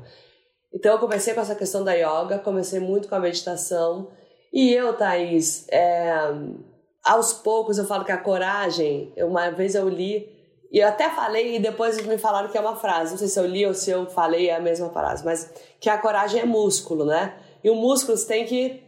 [0.72, 4.10] Então eu comecei com essa questão da yoga, comecei muito com a meditação.
[4.52, 6.12] E eu, Thaís, é,
[7.04, 10.35] aos poucos eu falo que a coragem, uma vez eu li,
[10.76, 13.40] e eu até falei e depois me falaram que é uma frase, não sei se
[13.40, 17.06] eu li ou se eu falei a mesma frase, mas que a coragem é músculo,
[17.06, 17.34] né?
[17.64, 18.82] E o músculo você tem que,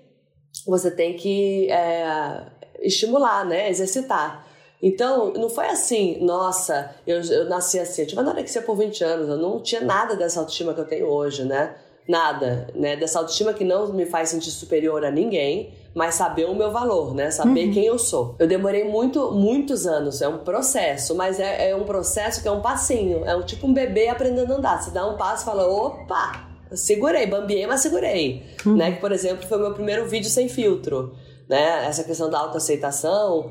[0.66, 2.42] você tem que é,
[2.80, 3.70] estimular, né?
[3.70, 4.46] Exercitar.
[4.82, 8.02] Então, não foi assim, nossa, eu, eu nasci assim.
[8.02, 11.06] Eu tive anorexia por 20 anos, eu não tinha nada dessa autoestima que eu tenho
[11.06, 11.74] hoje, né?
[12.06, 12.96] Nada, né?
[12.96, 17.12] Dessa autoestima que não me faz sentir superior a ninguém, mas saber o meu valor,
[17.12, 17.28] né?
[17.32, 17.72] Saber uhum.
[17.72, 18.36] quem eu sou.
[18.38, 22.52] Eu demorei muito, muitos anos, é um processo, mas é, é um processo que é
[22.52, 24.80] um passinho, é um tipo um bebê aprendendo a andar.
[24.80, 28.44] Você dá um passo e fala, opa, segurei, bambiei, mas segurei.
[28.64, 28.76] Uhum.
[28.76, 28.92] Né?
[28.92, 31.16] Que, por exemplo, foi o meu primeiro vídeo sem filtro,
[31.48, 31.84] né?
[31.86, 33.50] Essa questão da autoaceitação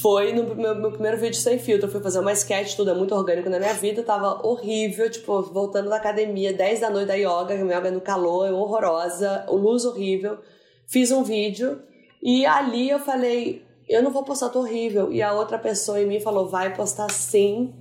[0.00, 1.88] foi no meu, meu, primeiro vídeo sem filtro.
[1.88, 4.00] Eu fui fazer uma sketch, tudo é muito orgânico na minha vida.
[4.04, 7.90] Tava horrível, tipo, voltando da academia, 10 da noite da yoga, que a yoga é
[7.90, 10.38] no calor, é horrorosa, luz horrível.
[10.86, 11.80] Fiz um vídeo
[12.22, 15.12] e ali eu falei, eu não vou postar, tô horrível.
[15.12, 17.74] E a outra pessoa em mim falou, vai postar sim,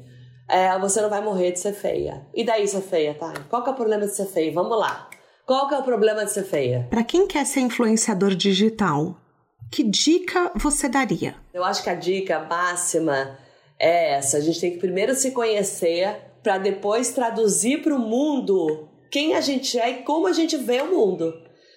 [0.49, 2.25] é, você não vai morrer de ser feia.
[2.33, 3.33] E daí ser feia, tá?
[3.49, 4.51] Qual que é o problema de ser feia?
[4.51, 5.09] Vamos lá.
[5.45, 6.87] Qual que é o problema de ser feia?
[6.89, 9.17] Para quem quer ser influenciador digital,
[9.71, 11.35] que dica você daria?
[11.53, 13.37] Eu acho que a dica máxima
[13.79, 18.87] é essa: a gente tem que primeiro se conhecer para depois traduzir para o mundo
[19.09, 21.33] quem a gente é e como a gente vê o mundo.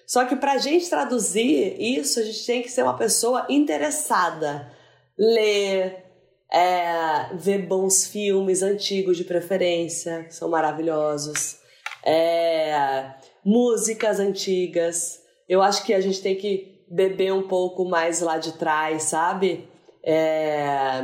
[0.07, 4.71] Só que para a gente traduzir isso, a gente tem que ser uma pessoa interessada.
[5.19, 6.05] Ler,
[6.49, 11.57] é, ver bons filmes antigos de preferência, que são maravilhosos.
[12.05, 15.19] É, músicas antigas.
[15.47, 19.67] Eu acho que a gente tem que beber um pouco mais lá de trás, sabe?
[20.01, 21.03] É,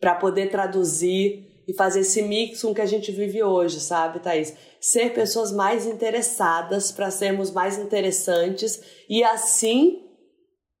[0.00, 4.54] para poder traduzir e fazer esse mix com que a gente vive hoje, sabe, Thaís?
[4.80, 10.00] Ser pessoas mais interessadas para sermos mais interessantes e assim.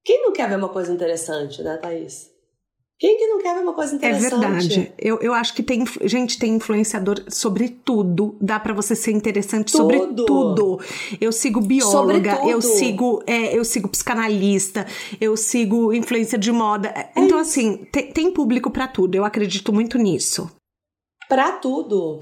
[0.04, 2.34] Quem não quer ver uma coisa interessante, né, Thaís?
[2.98, 4.34] Quem que não quer ver uma coisa é interessante?
[4.34, 4.92] É verdade.
[4.96, 8.36] Eu, eu acho que tem gente tem influenciador sobre tudo.
[8.40, 9.82] Dá para você ser interessante tudo.
[9.82, 10.80] sobre tudo.
[11.20, 14.86] Eu sigo bióloga, eu sigo é, eu sigo psicanalista,
[15.20, 16.88] eu sigo influência de moda.
[16.88, 19.16] É então assim, tem, tem público para tudo.
[19.16, 20.48] Eu acredito muito nisso.
[21.28, 22.20] Para tudo.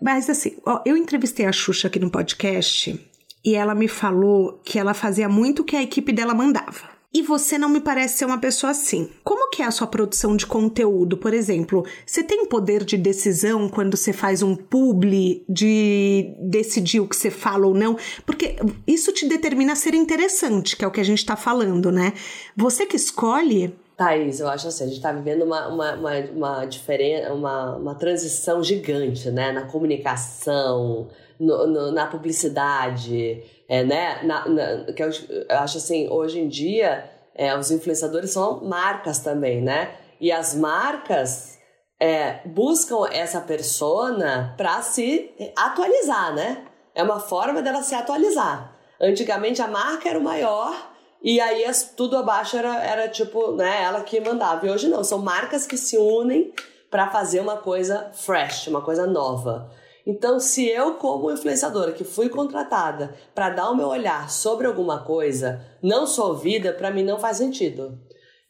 [0.00, 2.98] Mas assim, ó, eu entrevistei a Xuxa aqui no podcast
[3.44, 7.00] e ela me falou que ela fazia muito o que a equipe dela mandava.
[7.12, 9.10] E você não me parece ser uma pessoa assim.
[9.24, 11.16] Como que é a sua produção de conteúdo?
[11.16, 17.08] Por exemplo, você tem poder de decisão quando você faz um publi de decidir o
[17.08, 17.96] que você fala ou não?
[18.24, 18.54] Porque
[18.86, 22.12] isso te determina a ser interessante, que é o que a gente está falando, né?
[22.56, 26.64] Você que escolhe Thaís, eu acho assim, a gente está vivendo uma, uma, uma, uma,
[26.64, 29.52] diferença, uma, uma transição gigante, né?
[29.52, 31.08] Na comunicação,
[31.38, 34.22] no, no, na publicidade, é, né?
[34.22, 39.18] Na, na, que eu, eu, acho assim, hoje em dia, é, os influenciadores são marcas
[39.18, 39.94] também, né?
[40.18, 41.58] E as marcas
[42.00, 46.64] é, buscam essa persona para se atualizar, né?
[46.94, 48.74] É uma forma dela se atualizar.
[48.98, 50.89] Antigamente a marca era o maior
[51.22, 54.66] e aí as, tudo abaixo era, era tipo, né, ela que mandava.
[54.66, 56.52] E hoje não, são marcas que se unem
[56.90, 59.70] para fazer uma coisa fresh, uma coisa nova.
[60.06, 65.04] Então, se eu, como influenciadora, que fui contratada para dar o meu olhar sobre alguma
[65.04, 67.98] coisa, não sou ouvida, para mim não faz sentido.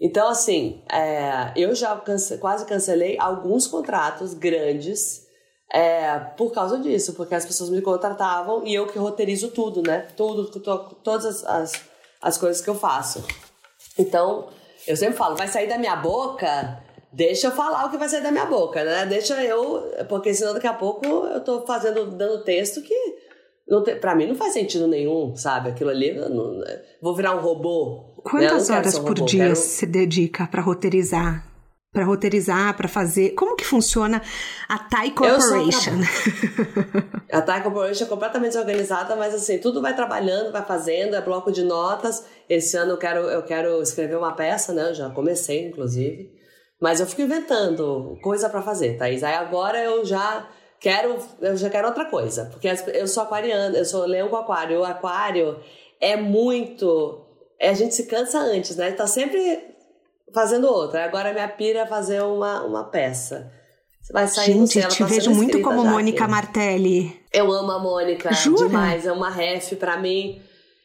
[0.01, 2.01] Então, assim, é, eu já
[2.41, 5.27] quase cancelei alguns contratos grandes
[5.73, 10.07] é, por causa disso, porque as pessoas me contratavam e eu que roteirizo tudo, né?
[10.17, 10.47] Tudo,
[11.03, 11.73] todas as, as,
[12.21, 13.25] as coisas que eu faço.
[13.99, 14.49] Então,
[14.87, 18.23] eu sempre falo, vai sair da minha boca deixa eu falar o que vai sair
[18.23, 19.07] da minha boca, né?
[19.07, 19.93] Deixa eu.
[20.09, 22.95] Porque senão daqui a pouco eu tô fazendo, dando texto que.
[23.69, 25.71] Não te, pra mim não faz sentido nenhum, sabe?
[25.71, 26.13] Aquilo ali.
[26.15, 26.61] Não,
[27.01, 28.15] vou virar um robô.
[28.17, 28.23] Né?
[28.23, 28.77] Quantas né?
[28.77, 29.57] horas um por dia quero...
[29.57, 31.47] se dedica para roteirizar?
[31.93, 33.31] Para roteirizar, para fazer.
[33.31, 34.23] Como que funciona
[34.69, 35.99] a Thai Corporation?
[37.33, 41.51] a Thai Corporation é completamente desorganizada, mas assim, tudo vai trabalhando, vai fazendo, é bloco
[41.51, 42.25] de notas.
[42.49, 44.91] Esse ano eu quero, eu quero escrever uma peça, né?
[44.91, 46.31] Eu já comecei, inclusive.
[46.81, 49.23] Mas eu fico inventando coisa para fazer, Thaís.
[49.23, 50.49] Aí agora eu já
[50.81, 52.47] quero, eu já quero outra coisa.
[52.47, 54.81] Porque eu sou aquariana, eu sou leão com aquário.
[54.81, 55.61] O aquário
[56.01, 57.27] é muito.
[57.59, 58.91] É, a gente se cansa antes, né?
[58.93, 59.70] Tá sempre
[60.33, 61.05] fazendo outra.
[61.05, 63.53] Agora minha pira é fazer uma, uma peça.
[64.01, 66.31] Você vai sair Gente, ela te tá vejo muito como Mônica aqui.
[66.31, 67.21] Martelli.
[67.33, 68.67] Eu amo a Mônica Jura?
[68.67, 69.07] demais.
[69.07, 70.43] É uma ref para mim.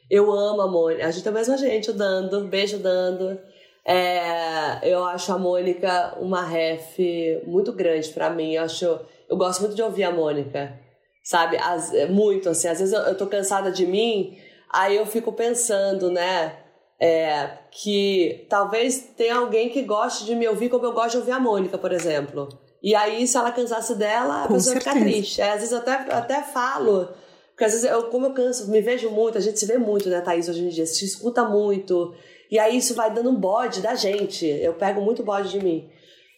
[0.09, 1.05] Eu amo a Mônica.
[1.07, 2.41] A gente é a mesma gente, o Dando.
[2.41, 3.39] Beijo, Dando.
[3.83, 6.99] É, eu acho a Mônica uma ref
[7.47, 8.53] muito grande para mim.
[8.53, 10.77] Eu, acho, eu gosto muito de ouvir a Mônica,
[11.23, 11.57] sabe?
[11.57, 12.67] As, muito, assim.
[12.67, 14.37] Às vezes eu, eu tô cansada de mim,
[14.71, 16.64] aí eu fico pensando, né?
[16.99, 21.31] É, que talvez tenha alguém que goste de me ouvir como eu gosto de ouvir
[21.31, 22.47] a Mônica, por exemplo.
[22.81, 24.95] E aí, se ela cansasse dela, a Com pessoa certeza.
[24.95, 25.41] fica triste.
[25.41, 27.09] É, às vezes eu até, até falo,
[27.55, 30.09] porque às vezes eu, como eu canso, me vejo muito, a gente se vê muito,
[30.09, 32.13] né, Thaís, hoje em dia, se escuta muito.
[32.51, 34.45] E aí isso vai dando um bode da gente.
[34.45, 35.89] Eu pego muito bode de mim.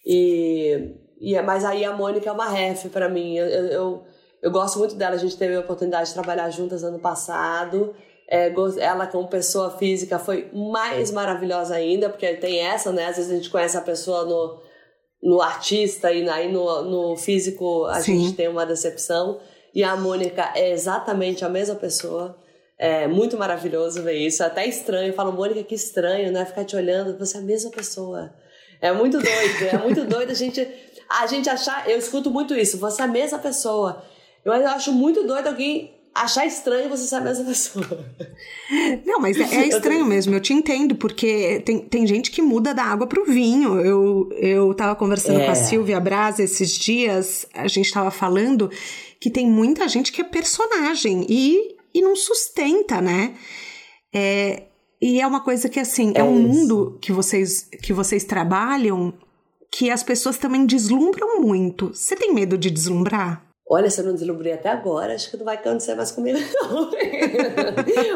[0.06, 3.36] E, e é, mas aí a Mônica é uma ref para mim.
[3.36, 4.04] Eu, eu,
[4.43, 5.15] eu, gosto muito dela.
[5.15, 7.96] A gente teve a oportunidade de trabalhar juntas ano passado.
[8.30, 13.06] É, ela como pessoa física foi mais maravilhosa ainda, porque tem essa, né?
[13.06, 14.62] Às vezes a gente conhece a pessoa no,
[15.24, 18.20] no artista e aí no, no físico a Sim.
[18.20, 19.40] gente tem uma decepção.
[19.74, 22.38] E a Mônica é exatamente a mesma pessoa.
[22.78, 24.44] É muito maravilhoso ver isso.
[24.44, 25.10] É até estranho.
[25.10, 26.46] Eu falo, Mônica, que estranho, né?
[26.46, 28.34] Ficar te olhando, você é a mesma pessoa.
[28.82, 30.67] É muito doido, é muito doido a gente,
[31.10, 31.90] a gente achar.
[31.90, 34.04] Eu escuto muito isso, você é a mesma pessoa.
[34.46, 38.06] Mas eu acho muito doido alguém achar estranho você ser a mesma pessoa.
[39.06, 42.74] Não, mas é, é estranho mesmo, eu te entendo, porque tem, tem gente que muda
[42.74, 43.80] da água pro vinho.
[43.80, 45.46] Eu, eu tava conversando é.
[45.46, 45.56] com a é.
[45.56, 48.70] Silvia Braz esses dias, a gente tava falando
[49.20, 53.34] que tem muita gente que é personagem e e não sustenta, né?
[54.13, 54.63] É,
[55.02, 56.48] e é uma coisa que, assim, é, é um isso.
[56.48, 59.13] mundo que vocês, que vocês trabalham
[59.72, 61.94] que as pessoas também deslumbram muito.
[61.94, 63.46] Você tem medo de deslumbrar?
[63.70, 66.84] Olha, se eu não deslumbrei até agora, acho que não vai acontecer mais comigo, não.
[66.84, 66.92] o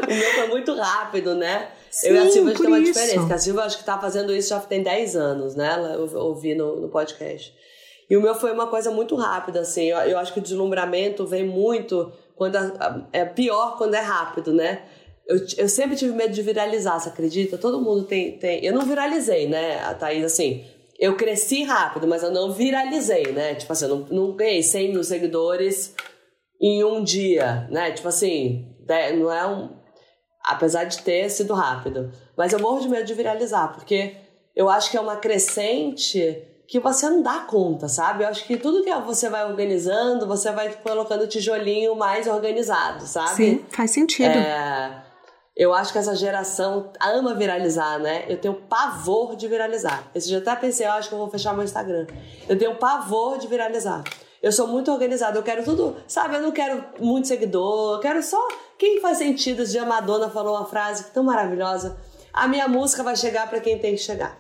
[0.08, 1.68] meu foi muito rápido, né?
[1.90, 2.94] Sim, eu e a Silvia a gente tem uma isso.
[2.94, 3.20] diferença.
[3.20, 5.78] Porque a Silvia acho que tá fazendo isso já tem 10 anos, né?
[5.94, 7.54] eu ouvi no, no podcast.
[8.10, 9.90] E o meu foi uma coisa muito rápida, assim.
[9.90, 14.54] Eu, eu acho que o deslumbramento vem muito quando a, é pior quando é rápido,
[14.54, 14.84] né?
[15.28, 17.58] Eu, eu sempre tive medo de viralizar, você acredita?
[17.58, 18.66] Todo mundo tem, tem.
[18.66, 20.66] Eu não viralizei, né, a Thaís, assim
[21.02, 23.56] eu cresci rápido, mas eu não viralizei, né?
[23.56, 25.96] Tipo assim, eu não, não ganhei 100 mil seguidores
[26.62, 27.92] em um dia, né?
[27.92, 28.72] Tipo assim,
[29.18, 29.82] não é um.
[30.46, 32.12] Apesar de ter sido rápido.
[32.38, 34.16] Mas eu morro de medo de viralizar, porque
[34.56, 38.24] eu acho que é uma crescente que você não dá conta, sabe?
[38.24, 43.36] Eu acho que tudo que você vai organizando, você vai colocando tijolinho mais organizado, sabe?
[43.36, 44.30] Sim, faz sentido.
[44.30, 45.11] É
[45.56, 48.26] eu acho que essa geração ama viralizar, né?
[48.28, 50.10] Eu tenho pavor de viralizar.
[50.16, 52.08] Esse dia até pensei, eu acho que eu vou fechar meu Instagram.
[52.48, 54.04] Eu tenho pavor de viralizar.
[54.42, 56.36] Eu sou muito organizada, eu quero tudo, sabe?
[56.36, 58.40] Eu não quero muito seguidor, eu quero só
[58.80, 59.62] quem faz sentido.
[59.62, 61.98] Esse dia a Madonna falou uma frase tão maravilhosa:
[62.34, 64.40] a minha música vai chegar para quem tem que chegar.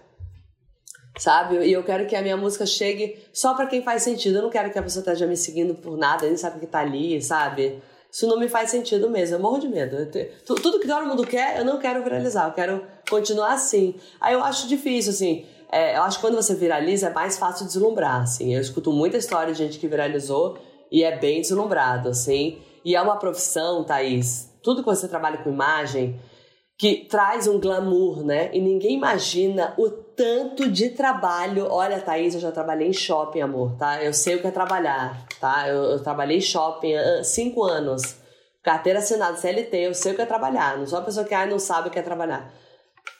[1.19, 1.57] Sabe?
[1.67, 4.37] E eu quero que a minha música chegue só para quem faz sentido.
[4.37, 6.79] Eu não quero que a pessoa esteja me seguindo por nada, nem sabe que tá
[6.79, 7.83] ali, sabe?
[8.11, 10.05] Isso não me faz sentido mesmo, eu morro de medo.
[10.45, 13.95] Tudo que todo mundo quer, eu não quero viralizar, eu quero continuar assim.
[14.19, 15.45] Aí eu acho difícil, assim.
[15.71, 18.53] É, eu acho que quando você viraliza é mais fácil deslumbrar, assim.
[18.53, 20.57] Eu escuto muita história de gente que viralizou
[20.91, 22.59] e é bem deslumbrado, assim.
[22.83, 24.51] E é uma profissão, Thaís.
[24.61, 26.19] Tudo que você trabalha com imagem,
[26.81, 28.49] que traz um glamour, né?
[28.51, 31.67] E ninguém imagina o tanto de trabalho.
[31.69, 34.03] Olha, Thaís, eu já trabalhei em shopping, amor, tá?
[34.03, 35.67] Eu sei o que é trabalhar, tá?
[35.67, 38.15] Eu, eu trabalhei em shopping há cinco anos.
[38.63, 40.75] Carteira assinada CLT, eu sei o que é trabalhar.
[40.75, 42.51] Não sou uma pessoa que ah, não sabe o que é trabalhar.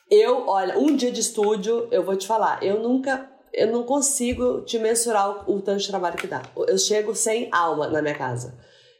[0.09, 4.61] Eu, olha, um dia de estúdio, eu vou te falar, eu nunca, eu não consigo
[4.61, 6.41] te mensurar o, o tanto de trabalho que dá.
[6.55, 8.55] Eu chego sem alma na minha casa.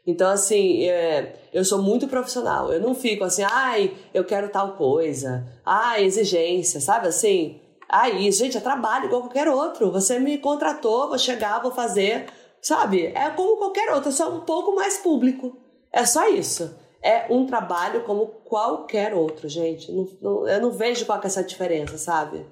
[0.06, 2.72] Então, assim, é, eu sou muito profissional.
[2.72, 5.48] Eu não fico assim, ai, eu quero tal coisa.
[5.66, 7.62] Ai, exigência, sabe assim?
[7.88, 9.92] Ai, gente, é trabalho igual qualquer outro.
[9.92, 12.28] Você me contratou, vou chegar, vou fazer.
[12.62, 13.08] Sabe?
[13.08, 15.58] É como qualquer outro, só um pouco mais público.
[15.92, 16.78] É só isso.
[17.04, 19.92] É um trabalho como qualquer outro, gente.
[19.92, 22.46] Não, não, eu não vejo qual é essa diferença, sabe?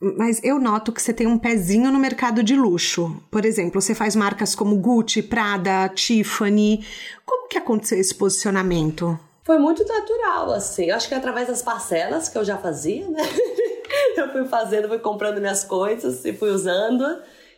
[0.00, 3.16] Mas eu noto que você tem um pezinho no mercado de luxo.
[3.30, 6.86] Por exemplo, você faz marcas como Gucci, Prada, Tiffany.
[7.24, 9.18] Como que aconteceu esse posicionamento?
[9.42, 10.90] Foi muito natural, assim.
[10.90, 13.22] Acho que através das parcelas que eu já fazia, né?
[14.16, 17.04] eu fui fazendo, fui comprando minhas coisas e fui usando.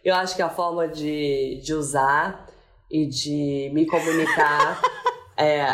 [0.04, 2.46] Eu acho que a forma de, de usar
[2.90, 4.80] e de me comunicar
[5.36, 5.66] é,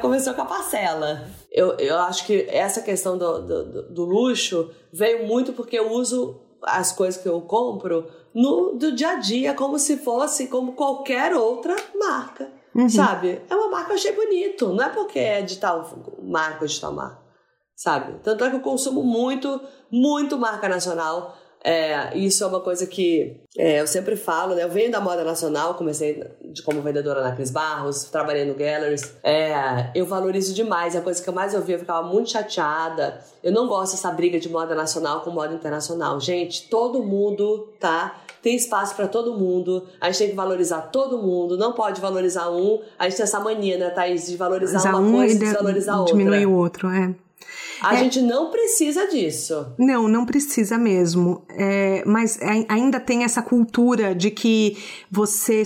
[0.00, 1.26] começou com a parcela.
[1.56, 6.38] Eu, eu acho que essa questão do, do, do, luxo veio muito porque eu uso
[6.62, 11.34] as coisas que eu compro no do dia a dia como se fosse como qualquer
[11.34, 12.52] outra marca.
[12.74, 12.90] Uhum.
[12.90, 13.40] Sabe?
[13.48, 14.68] É uma marca que eu achei bonito.
[14.68, 15.88] Não é porque é de tal
[16.22, 17.22] marca de tal marca.
[17.74, 18.20] Sabe?
[18.22, 19.58] Tanto é que eu consumo muito,
[19.90, 21.38] muito marca nacional.
[21.66, 24.62] É, isso é uma coisa que é, eu sempre falo, né?
[24.62, 29.16] Eu venho da moda nacional, comecei de, como vendedora na Cris Barros, trabalhei no Galleries.
[29.20, 33.20] É, eu valorizo demais, é a coisa que eu mais ouvia, eu ficava muito chateada.
[33.42, 36.20] Eu não gosto dessa briga de moda nacional com moda internacional.
[36.20, 38.14] Gente, todo mundo, tá?
[38.40, 42.48] Tem espaço para todo mundo, a gente tem que valorizar todo mundo, não pode valorizar
[42.48, 42.80] um.
[42.96, 46.16] A gente tem essa mania, né, Thaís, de valorizar uma um coisa e desvalorizar outra.
[46.16, 47.12] Diminuir o outro, é.
[47.80, 49.74] A é, gente não precisa disso.
[49.78, 51.44] Não, não precisa mesmo.
[51.50, 54.76] É, mas ainda tem essa cultura de que
[55.10, 55.62] você,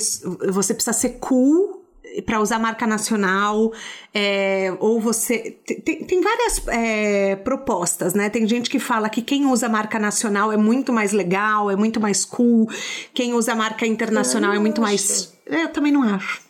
[0.53, 1.81] você precisa ser cool
[2.27, 3.73] para usar marca nacional,
[4.13, 5.59] é, ou você.
[5.85, 8.29] Tem, tem várias é, propostas, né?
[8.29, 12.01] Tem gente que fala que quem usa marca nacional é muito mais legal, é muito
[12.01, 12.69] mais cool,
[13.15, 15.33] quem usa marca internacional é muito mais.
[15.47, 16.50] Eu também não acho.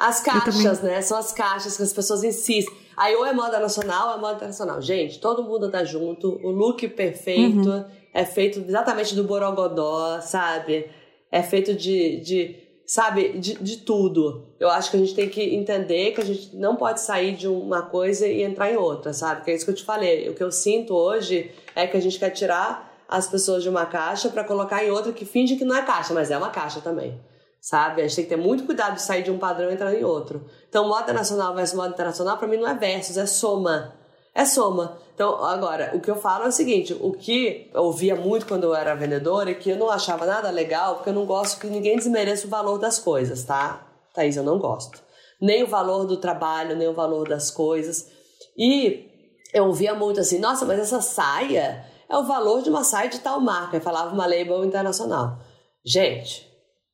[0.00, 1.02] As caixas, né?
[1.02, 2.74] São as caixas que as pessoas insistem.
[2.96, 4.80] Aí ou é moda nacional ou é moda internacional.
[4.80, 7.84] Gente, todo mundo tá junto, o look perfeito uhum.
[8.14, 10.86] é feito exatamente do borogodó, sabe?
[11.30, 14.46] É feito de, de sabe, de, de tudo.
[14.58, 17.46] Eu acho que a gente tem que entender que a gente não pode sair de
[17.46, 19.44] uma coisa e entrar em outra, sabe?
[19.44, 20.30] Que é isso que eu te falei.
[20.30, 23.84] O que eu sinto hoje é que a gente quer tirar as pessoas de uma
[23.84, 26.80] caixa para colocar em outra que finge que não é caixa, mas é uma caixa
[26.80, 27.20] também
[27.60, 28.00] sabe?
[28.00, 30.04] A gente tem que ter muito cuidado de sair de um padrão e entrar em
[30.04, 30.46] outro.
[30.68, 33.94] Então, moda nacional versus moda internacional, para mim não é versus, é soma.
[34.34, 34.98] É soma.
[35.14, 38.64] Então, agora, o que eu falo é o seguinte: o que eu ouvia muito quando
[38.64, 41.66] eu era vendedora e que eu não achava nada legal, porque eu não gosto que
[41.66, 43.86] ninguém desmereça o valor das coisas, tá?
[44.14, 45.00] Thaís, eu não gosto.
[45.40, 48.08] Nem o valor do trabalho, nem o valor das coisas.
[48.56, 49.08] E
[49.52, 53.20] eu ouvia muito assim, nossa, mas essa saia é o valor de uma saia de
[53.20, 53.76] tal marca.
[53.76, 55.38] Eu falava uma label internacional.
[55.84, 56.49] Gente,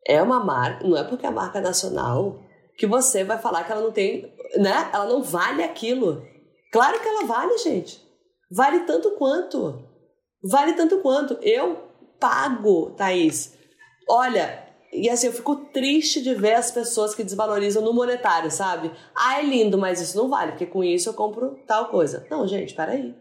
[0.07, 2.39] é uma marca, não é porque é marca nacional
[2.77, 4.91] que você vai falar que ela não tem, né?
[4.93, 6.23] Ela não vale aquilo.
[6.73, 8.01] Claro que ela vale, gente.
[8.51, 9.83] Vale tanto quanto.
[10.43, 11.39] Vale tanto quanto.
[11.41, 11.79] Eu
[12.21, 13.57] pago, Thaís.
[14.09, 18.93] Olha, e assim, eu fico triste de ver as pessoas que desvalorizam no monetário, sabe?
[19.15, 22.27] Ah, é lindo, mas isso não vale, porque com isso eu compro tal coisa.
[22.31, 23.15] Não, gente, peraí.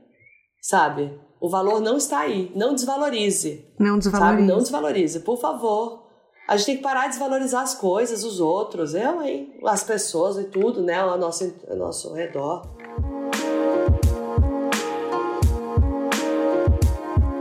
[0.61, 1.19] Sabe?
[1.39, 2.51] O valor não está aí.
[2.55, 3.65] Não desvalorize.
[3.79, 4.37] Não desvalorize.
[4.37, 4.47] Sabe?
[4.47, 6.04] Não desvalorize, por favor.
[6.47, 9.51] A gente tem que parar de desvalorizar as coisas, os outros, eu, hein?
[9.65, 10.93] As pessoas e tudo, né?
[10.93, 12.61] Ao nosso, ao nosso redor.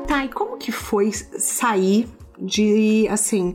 [0.09, 3.55] Tá, e como que foi sair de, assim,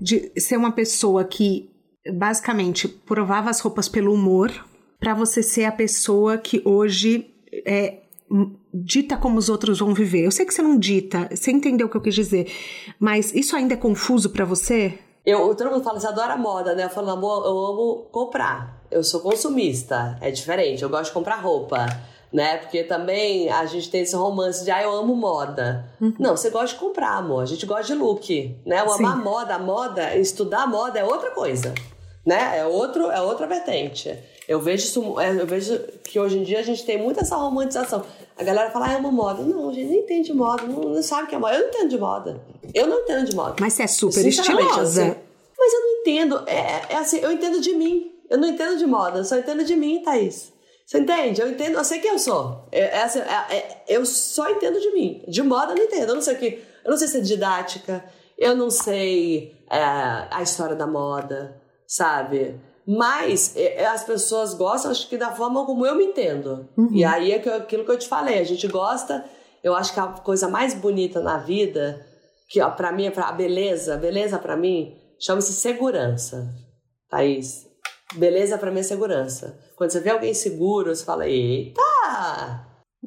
[0.00, 1.68] de ser uma pessoa que
[2.14, 4.52] basicamente provava as roupas pelo humor
[5.00, 7.34] para você ser a pessoa que hoje
[7.66, 8.02] é
[8.84, 10.24] dita como os outros vão viver.
[10.24, 12.50] Eu sei que você não dita, você entendeu o que eu quis dizer,
[12.98, 14.98] mas isso ainda é confuso para você?
[15.24, 16.84] Eu, todo mundo fala, você adora moda, né?
[16.84, 18.80] Eu falo, amor, eu amo comprar.
[18.90, 20.82] Eu sou consumista, é diferente.
[20.82, 21.86] Eu gosto de comprar roupa
[22.32, 22.58] né?
[22.58, 25.86] Porque também a gente tem esse romance de, ah, eu amo moda.
[26.00, 26.14] Uhum.
[26.18, 27.42] Não, você gosta de comprar, amor.
[27.42, 28.82] A gente gosta de look, né?
[28.84, 31.72] O amar moda, a moda, estudar moda é outra coisa,
[32.26, 32.58] né?
[32.58, 34.18] É, outro, é outra vertente.
[34.48, 37.36] Eu vejo isso, é, eu vejo que hoje em dia a gente tem muita essa
[37.36, 38.04] romantização.
[38.36, 39.42] A galera fala, ah, eu amo moda.
[39.42, 41.54] Não, a gente nem entende de moda, não, não sabe o que é moda.
[41.54, 42.40] Eu não entendo de moda.
[42.74, 43.56] Eu não entendo de moda.
[43.60, 45.02] Mas você é super estilosa.
[45.02, 45.14] Assim,
[45.58, 46.42] mas eu não entendo.
[46.46, 48.12] É, é assim, eu entendo de mim.
[48.28, 50.52] Eu não entendo de moda, eu só entendo de mim, Thaís.
[50.84, 51.40] Você entende?
[51.40, 52.66] Eu entendo, eu sei quem eu sou.
[52.70, 55.24] É, é, assim, é, é, eu só entendo de mim.
[55.26, 56.10] De moda eu não entendo.
[56.10, 56.62] Eu não sei o que.
[56.84, 58.04] Eu não sei se é didática,
[58.38, 59.80] eu não sei é,
[60.30, 62.60] a história da moda, sabe?
[62.86, 66.68] Mas é, é, as pessoas gostam, acho que da forma como eu me entendo.
[66.76, 66.90] Uhum.
[66.92, 69.24] E aí é aquilo que eu te falei, a gente gosta,
[69.62, 72.06] eu acho que a coisa mais bonita na vida,
[72.48, 76.54] que ó, pra mim é pra, a beleza, beleza pra mim, chama-se segurança,
[77.10, 77.66] Thaís.
[78.14, 79.58] Beleza pra mim é segurança.
[79.76, 81.82] Quando você vê alguém seguro, você fala, eita!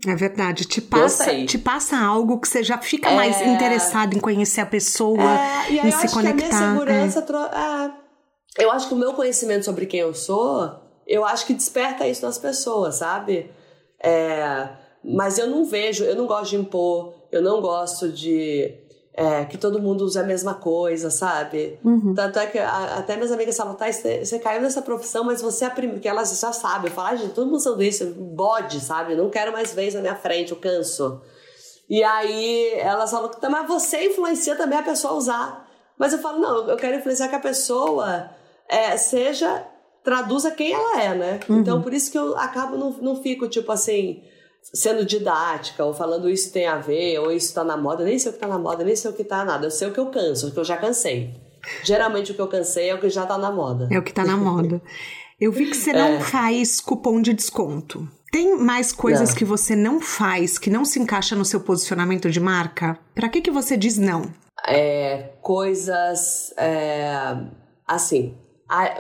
[0.06, 3.16] É verdade, te passa, te passa algo que você já fica é...
[3.16, 6.48] mais interessado em conhecer a pessoa, é, e aí em se conectar.
[6.48, 7.22] Que a minha segurança é.
[7.22, 7.38] Tro...
[7.38, 8.09] é.
[8.58, 10.76] Eu acho que o meu conhecimento sobre quem eu sou,
[11.08, 13.52] eu acho que desperta isso nas pessoas, sabe?
[14.02, 14.70] É...
[15.04, 18.76] Mas eu não vejo, eu não gosto de impor, eu não gosto de
[19.20, 21.78] é, que todo mundo usa a mesma coisa, sabe?
[21.84, 22.14] Uhum.
[22.14, 25.66] Tanto é que a, até minhas amigas falam, tá, você caiu nessa profissão, mas você
[25.66, 26.90] é a primeira, porque elas já sabem.
[26.90, 29.16] Eu falo, ah, gente, todo mundo usando isso, bode, sabe?
[29.16, 31.22] Não quero mais isso na minha frente, eu canso.
[31.90, 35.70] E aí elas falam, tá, mas você influencia também a pessoa a usar.
[35.98, 38.30] Mas eu falo, não, eu quero influenciar que a pessoa
[38.70, 39.66] é, seja,
[40.04, 41.40] traduza quem ela é, né?
[41.50, 41.60] Uhum.
[41.60, 44.22] Então por isso que eu acabo, não, não fico tipo assim
[44.62, 48.30] sendo didática, ou falando isso tem a ver, ou isso tá na moda, nem sei
[48.30, 49.66] o que tá na moda, nem sei o que tá nada.
[49.66, 51.34] Eu sei o que eu canso, o que eu já cansei.
[51.84, 53.88] Geralmente o que eu cansei é o que já tá na moda.
[53.92, 54.82] É o que tá na moda.
[55.40, 56.20] Eu vi que você não é.
[56.20, 58.08] faz cupom de desconto.
[58.32, 59.36] Tem mais coisas não.
[59.36, 63.00] que você não faz, que não se encaixa no seu posicionamento de marca?
[63.16, 64.32] Para que que você diz não?
[64.68, 67.38] É, coisas é,
[67.88, 68.38] assim,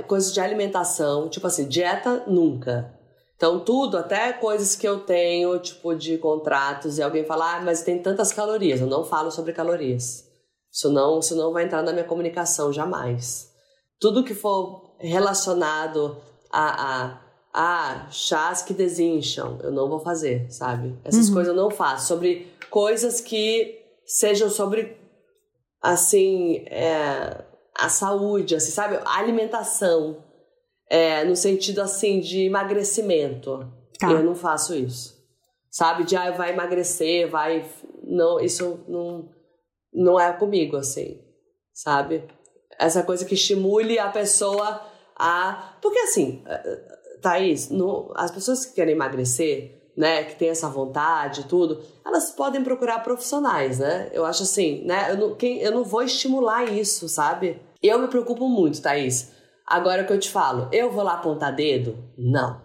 [0.08, 2.94] coisas de alimentação, tipo assim, dieta nunca.
[3.36, 7.84] Então, tudo, até coisas que eu tenho, tipo, de contratos, e alguém fala, ah, mas
[7.84, 8.82] tem tantas calorias.
[8.82, 10.26] Eu não falo sobre calorias.
[10.70, 13.50] Isso não, isso não vai entrar na minha comunicação, jamais.
[13.98, 16.18] Tudo que for relacionado
[16.52, 17.22] a,
[17.54, 21.00] a, a chás que desincham, eu não vou fazer, sabe?
[21.06, 21.36] Essas uhum.
[21.36, 22.08] coisas eu não faço.
[22.08, 24.98] Sobre coisas que sejam sobre,
[25.82, 27.46] assim, é,
[27.82, 28.98] a saúde, assim, sabe?
[29.06, 30.24] A alimentação
[30.90, 33.72] é, no sentido assim de emagrecimento.
[34.00, 34.12] Tá.
[34.12, 35.18] Eu não faço isso.
[35.70, 36.04] Sabe?
[36.04, 37.70] De ah, vai emagrecer, vai.
[38.04, 39.30] Não, isso não,
[39.94, 41.22] não é comigo, assim.
[41.74, 42.28] Sabe?
[42.80, 44.82] Essa coisa que estimule a pessoa
[45.16, 45.76] a.
[45.82, 46.44] Porque assim,
[47.22, 52.32] Thaís, no, as pessoas que querem emagrecer, né, que tem essa vontade e tudo, elas
[52.32, 54.10] podem procurar profissionais, né?
[54.14, 55.12] Eu acho assim, né?
[55.12, 57.62] Eu não, quem, eu não vou estimular isso, sabe?
[57.82, 59.32] Eu me preocupo muito, Thaís
[59.70, 62.04] Agora que eu te falo, eu vou lá apontar dedo?
[62.18, 62.60] Não.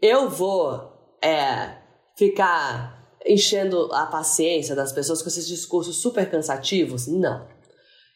[0.00, 1.74] Eu vou é,
[2.18, 7.06] ficar enchendo a paciência das pessoas com esses discursos super cansativos?
[7.06, 7.46] Não.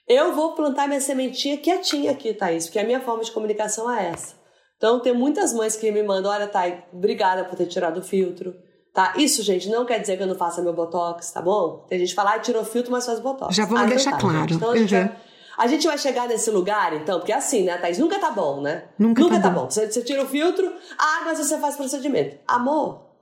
[0.06, 4.10] Eu vou plantar minha sementinha quietinha aqui, Thaís, porque a minha forma de comunicação é
[4.10, 4.34] essa.
[4.76, 8.54] Então, tem muitas mães que me mandam: olha, Thaís, obrigada por ter tirado o filtro.
[8.92, 9.14] Tá?
[9.16, 11.86] Isso, gente, não quer dizer que eu não faça meu botox, tá bom?
[11.88, 13.56] Tem gente que fala, ah, tirou filtro, mas faz botox.
[13.56, 14.52] Já vamos ah, deixar tá, claro.
[14.52, 15.00] Então, a gente uhum.
[15.06, 15.16] vai
[15.56, 17.98] a gente vai chegar nesse lugar, então, porque é assim, né, Thaís?
[17.98, 18.84] Nunca tá bom, né?
[18.98, 19.62] Nunca, Nunca tá, tá bom.
[19.62, 19.70] bom.
[19.70, 22.38] Você, você, tira o filtro, ah, mas você faz procedimento.
[22.46, 23.12] Amor,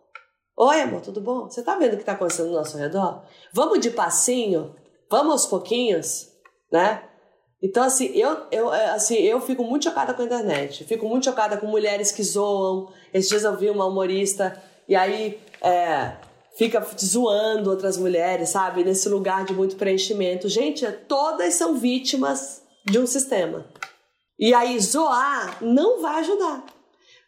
[0.63, 1.49] Oi, amor, tudo bom?
[1.49, 3.23] Você tá vendo o que tá acontecendo no nosso redor?
[3.51, 4.75] Vamos de passinho?
[5.11, 6.29] Vamos aos pouquinhos?
[6.71, 7.03] Né?
[7.63, 10.85] Então, assim, eu, eu, é, assim, eu fico muito chocada com a internet.
[10.85, 12.93] Fico muito chocada com mulheres que zoam.
[13.11, 16.13] Esses dias eu vi uma humorista e aí é,
[16.57, 18.85] fica zoando outras mulheres, sabe?
[18.85, 20.49] Nesse lugar de muito preenchimento.
[20.49, 23.67] Gente, todas são vítimas de um sistema.
[24.39, 26.65] E aí, zoar não vai ajudar.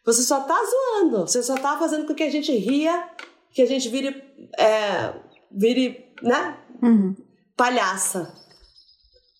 [0.05, 1.27] Você só tá zoando.
[1.27, 3.09] Você só tá fazendo com que a gente ria,
[3.51, 4.23] que a gente vire,
[4.57, 5.13] é,
[5.51, 6.57] vire né?
[6.81, 7.15] Uhum.
[7.55, 8.33] Palhaça.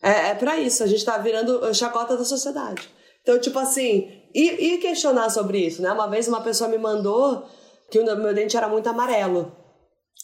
[0.01, 2.89] É, é para isso, a gente tá virando chacota da sociedade.
[3.21, 5.91] Então, tipo assim, e, e, questionar sobre isso, né?
[5.91, 7.47] Uma vez uma pessoa me mandou
[7.89, 9.55] que o meu dente era muito amarelo.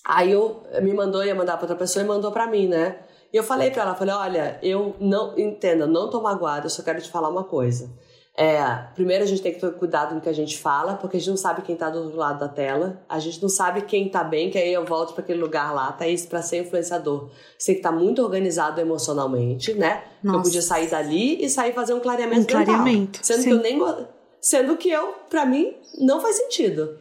[0.05, 2.99] Aí eu me mandou, ia mandar para outra pessoa e mandou para mim, né?
[3.31, 6.81] E eu falei para ela, falei, olha, eu não, entenda, não tô magoada, eu só
[6.81, 7.89] quero te falar uma coisa.
[8.35, 8.63] É,
[8.95, 11.29] primeiro a gente tem que ter cuidado no que a gente fala, porque a gente
[11.29, 14.23] não sabe quem tá do outro lado da tela, a gente não sabe quem tá
[14.23, 17.29] bem, que aí eu volto para aquele lugar lá, tá isso para ser influenciador.
[17.57, 20.03] Você tem que estar tá muito organizado emocionalmente, né?
[20.23, 23.49] Eu podia sair dali e sair fazer um clareamento um clareamento, sendo sim.
[23.49, 24.07] que eu nem
[24.39, 26.97] sendo que eu, para mim, não faz sentido.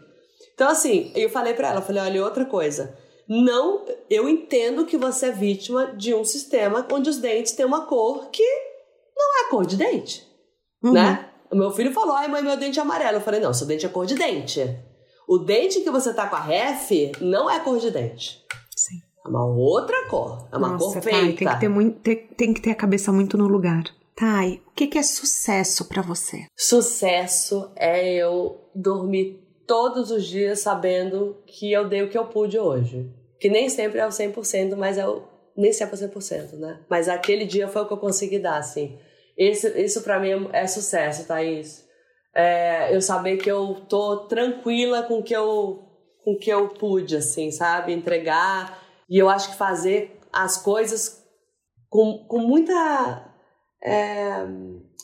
[0.58, 2.98] Então assim, eu falei para ela, falei, olha, outra coisa,
[3.28, 7.86] não, eu entendo que você é vítima de um sistema onde os dentes têm uma
[7.86, 8.42] cor que
[9.16, 10.26] não é a cor de dente,
[10.82, 10.90] uhum.
[10.90, 11.30] né?
[11.48, 13.18] O meu filho falou: ai, mãe, meu dente é amarelo.
[13.18, 14.60] Eu falei: não, seu dente é cor de dente.
[15.28, 16.90] O dente que você tá com a ref
[17.20, 18.44] não é cor de dente.
[18.76, 18.96] Sim.
[19.24, 20.48] É uma outra cor.
[20.50, 21.18] É uma Nossa, cor feita.
[21.18, 23.84] Thay, tem, que ter muito, tem, tem que ter a cabeça muito no lugar.
[24.16, 26.46] Thay, o que, que é sucesso para você?
[26.56, 32.58] Sucesso é eu dormir todos os dias sabendo que eu dei o que eu pude
[32.58, 33.08] hoje.
[33.38, 35.22] Que nem sempre é o 100%, mas é o,
[35.56, 36.80] nem sempre é o 100%, né?
[36.88, 38.98] Mas aquele dia foi o que eu consegui dar, assim.
[39.36, 41.86] Isso, isso para mim é sucesso, Thaís.
[42.34, 45.84] É, eu saber que eu tô tranquila com que eu
[46.24, 47.92] com que eu pude, assim, sabe?
[47.92, 48.82] Entregar.
[49.08, 51.24] E eu acho que fazer as coisas
[51.88, 53.32] com, com muita.
[53.82, 54.44] É,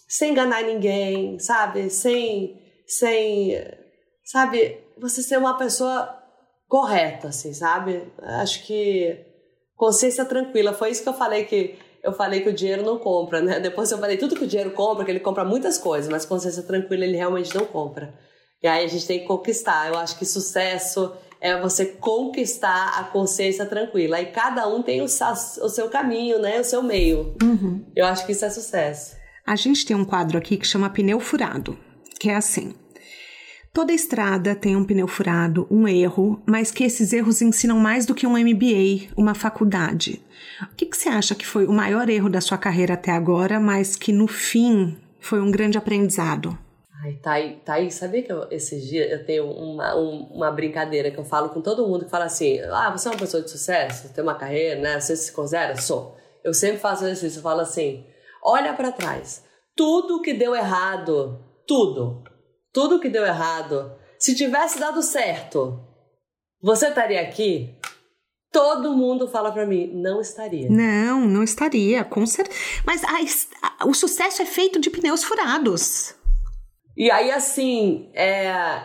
[0.08, 1.88] sem enganar ninguém, sabe?
[1.90, 2.60] Sem.
[2.86, 3.83] sem
[4.24, 4.78] sabe?
[4.98, 6.22] Você ser uma pessoa
[6.68, 8.02] correta, assim, sabe?
[8.22, 9.18] Acho que
[9.76, 10.72] consciência tranquila.
[10.72, 13.58] Foi isso que eu falei que eu falei que o dinheiro não compra, né?
[13.58, 16.62] Depois eu falei tudo que o dinheiro compra, que ele compra muitas coisas, mas consciência
[16.62, 18.14] tranquila ele realmente não compra.
[18.62, 19.88] E aí a gente tem que conquistar.
[19.88, 24.20] Eu acho que sucesso é você conquistar a consciência tranquila.
[24.20, 26.60] E cada um tem o, o seu caminho, né?
[26.60, 27.36] O seu meio.
[27.42, 27.84] Uhum.
[27.94, 29.16] Eu acho que isso é sucesso.
[29.46, 31.78] A gente tem um quadro aqui que chama pneu furado,
[32.18, 32.74] que é assim.
[33.74, 38.14] Toda estrada tem um pneu furado, um erro, mas que esses erros ensinam mais do
[38.14, 40.24] que um MBA, uma faculdade.
[40.62, 43.58] O que, que você acha que foi o maior erro da sua carreira até agora,
[43.58, 46.56] mas que no fim foi um grande aprendizado?
[47.02, 47.18] Ai,
[47.64, 47.90] tá aí.
[47.90, 51.60] Sabia que eu, esses dias eu tenho uma, um, uma brincadeira que eu falo com
[51.60, 54.80] todo mundo que fala assim: ah, você é uma pessoa de sucesso, tem uma carreira,
[54.80, 55.00] né?
[55.00, 55.74] Você se considera?
[55.80, 56.16] Sou.
[56.44, 58.06] Eu sempre faço isso, eu falo assim:
[58.40, 59.42] olha para trás.
[59.74, 62.22] Tudo que deu errado, tudo,
[62.74, 65.80] tudo que deu errado, se tivesse dado certo,
[66.60, 67.72] você estaria aqui?
[68.50, 70.68] Todo mundo fala para mim, não estaria.
[70.68, 72.58] Não, não estaria, com certeza.
[72.84, 76.14] Mas a, a, o sucesso é feito de pneus furados.
[76.96, 78.82] E aí, assim, é,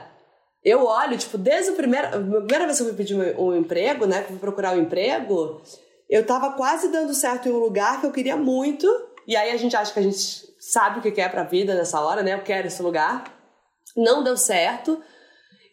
[0.64, 3.56] eu olho, tipo, desde a primeira, a primeira vez que eu fui pedir um, um
[3.56, 5.62] emprego, né, que eu fui procurar um emprego,
[6.08, 8.88] eu tava quase dando certo em um lugar que eu queria muito.
[9.28, 12.00] E aí a gente acha que a gente sabe o que quer pra vida nessa
[12.02, 12.34] hora, né?
[12.34, 13.39] Eu quero esse lugar.
[13.96, 15.02] Não deu certo.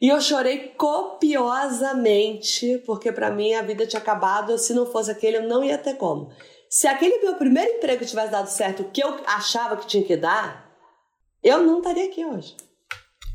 [0.01, 4.59] E eu chorei copiosamente, porque para mim a vida tinha acabado.
[4.59, 6.31] Se não fosse aquele, eu não ia ter como.
[6.69, 10.17] Se aquele meu primeiro emprego tivesse dado certo, o que eu achava que tinha que
[10.17, 10.71] dar,
[11.43, 12.57] eu não estaria aqui hoje.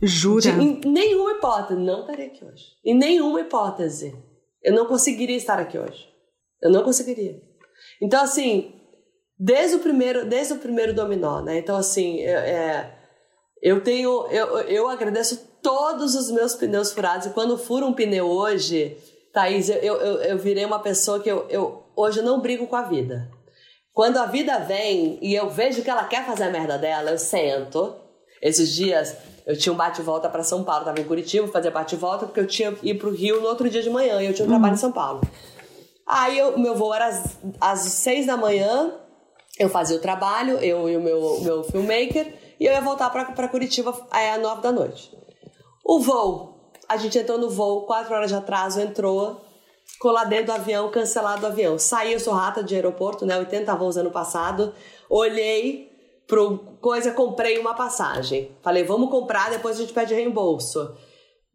[0.02, 0.42] Jura?
[0.42, 2.66] De, em nenhuma hipótese, não estaria aqui hoje.
[2.84, 4.16] Em nenhuma hipótese.
[4.62, 6.10] Eu não conseguiria estar aqui hoje.
[6.62, 7.42] Eu não conseguiria.
[8.02, 8.76] Então, assim,
[9.40, 11.58] desde o primeiro, desde o primeiro dominó, né?
[11.58, 13.01] Então, assim, é,
[13.62, 14.28] eu tenho.
[14.28, 17.28] Eu, eu agradeço todos os meus pneus furados.
[17.28, 18.98] E quando furo um pneu hoje,
[19.34, 22.76] Thaís, eu, eu, eu virei uma pessoa que eu, eu hoje eu não brigo com
[22.76, 23.30] a vida.
[23.94, 27.18] Quando a vida vem e eu vejo que ela quer fazer a merda dela, eu
[27.18, 27.96] sento.
[28.42, 32.40] Esses dias eu tinha um bate-volta para São Paulo, tava em Curitiba, fazia bate-volta porque
[32.40, 34.56] eu tinha ir pro Rio no outro dia de manhã e eu tinha um uhum.
[34.56, 35.22] trabalho em São Paulo.
[36.08, 38.94] Aí o meu voo era às, às seis da manhã,
[39.60, 43.48] eu fazia o trabalho, eu e o meu, meu filmmaker, e eu ia voltar para
[43.48, 45.12] Curitiba às nove da noite.
[45.84, 46.72] O voo.
[46.88, 49.42] A gente entrou no voo, quatro horas de atraso, entrou,
[49.84, 51.80] ficou lá dentro do avião, cancelado o avião.
[51.80, 53.36] Saí, eu sou rata de aeroporto, né?
[53.36, 54.76] 80 voos ano passado.
[55.10, 55.90] Olhei
[56.28, 58.56] pro coisa, comprei uma passagem.
[58.62, 60.96] Falei, vamos comprar, depois a gente pede reembolso.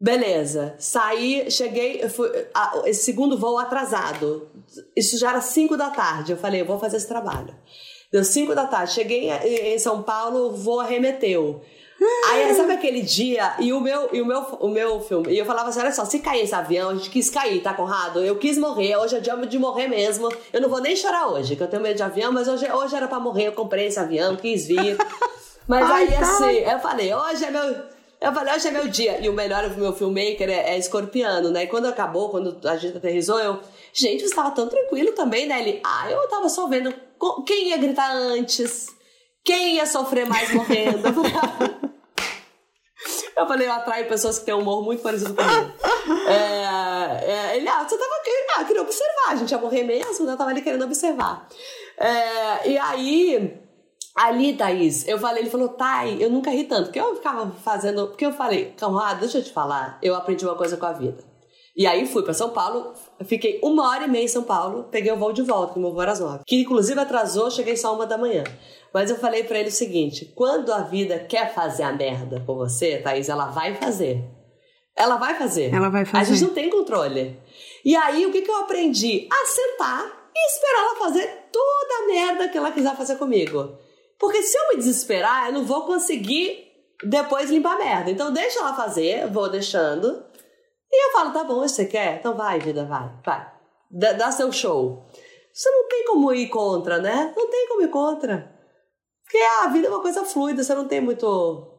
[0.00, 4.50] Beleza, saí, cheguei, fui, a, esse segundo voo atrasado.
[4.96, 6.32] Isso já era 5 da tarde.
[6.32, 7.54] Eu falei, eu vou fazer esse trabalho.
[8.12, 11.62] Deu 5 da tarde, cheguei em São Paulo, voo arremeteu.
[12.28, 13.54] Aí, sabe aquele dia?
[13.58, 15.32] E o meu, e o meu, o meu filme.
[15.32, 17.72] E eu falava assim: olha só, se cair esse avião, a gente quis cair, tá,
[17.72, 18.22] Conrado?
[18.22, 20.30] Eu quis morrer, hoje é dia de morrer mesmo.
[20.52, 22.94] Eu não vou nem chorar hoje, que eu tenho medo de avião, mas hoje, hoje
[22.94, 23.46] era pra morrer.
[23.46, 24.96] Eu comprei esse avião, quis vir.
[25.68, 26.20] Mas Ai, aí, tá.
[26.20, 27.76] assim, eu falei: hoje é meu.
[28.18, 29.20] Eu falei, hoje é meu dia.
[29.20, 31.64] E o melhor do meu filmmaker é, é escorpiano, né?
[31.64, 33.58] E quando acabou, quando a gente aterrizou, eu.
[33.92, 35.60] Gente, você estava tão tranquilo também, né?
[35.60, 36.94] Ele, ah, eu tava só vendo
[37.46, 38.88] quem ia gritar antes,
[39.44, 41.02] quem ia sofrer mais morrendo.
[43.36, 45.72] Eu falei, eu atraio pessoas que têm um humor muito parecido comigo.
[46.26, 48.16] é, é, ele, ah, você tava
[48.56, 50.32] ah, queria observar, a gente ia morrer mesmo, né?
[50.32, 51.46] Eu tava ali querendo observar.
[51.98, 53.60] É, e aí,
[54.14, 58.08] ali, Thaís, eu falei, ele falou, Thay, eu nunca ri tanto, porque eu ficava fazendo,
[58.08, 61.22] porque eu falei, Conrado, deixa eu te falar, eu aprendi uma coisa com a vida.
[61.76, 62.94] E aí fui para São Paulo,
[63.26, 65.92] fiquei uma hora e meia em São Paulo, peguei o voo de volta, que meu
[65.92, 66.42] voo era às nove.
[66.46, 68.44] Que inclusive atrasou, cheguei só uma da manhã.
[68.94, 72.54] Mas eu falei para ele o seguinte: quando a vida quer fazer a merda com
[72.54, 74.24] você, Thaís, ela vai fazer.
[74.96, 75.74] Ela vai fazer.
[75.74, 76.18] Ela vai fazer.
[76.18, 77.38] A gente não tem controle.
[77.84, 79.28] E aí, o que, que eu aprendi?
[79.30, 83.76] A sentar e esperar ela fazer toda a merda que ela quiser fazer comigo.
[84.18, 86.66] Porque se eu me desesperar, eu não vou conseguir
[87.04, 88.10] depois limpar a merda.
[88.10, 90.24] Então, deixa ela fazer, vou deixando.
[90.90, 92.18] E eu falo, tá bom, você quer?
[92.18, 93.52] Então vai, vida, vai, vai.
[93.90, 95.04] Dá, dá seu show.
[95.52, 97.32] Você não tem como ir contra, né?
[97.36, 98.54] Não tem como ir contra.
[99.24, 101.72] Porque a vida é uma coisa fluida, você não tem muito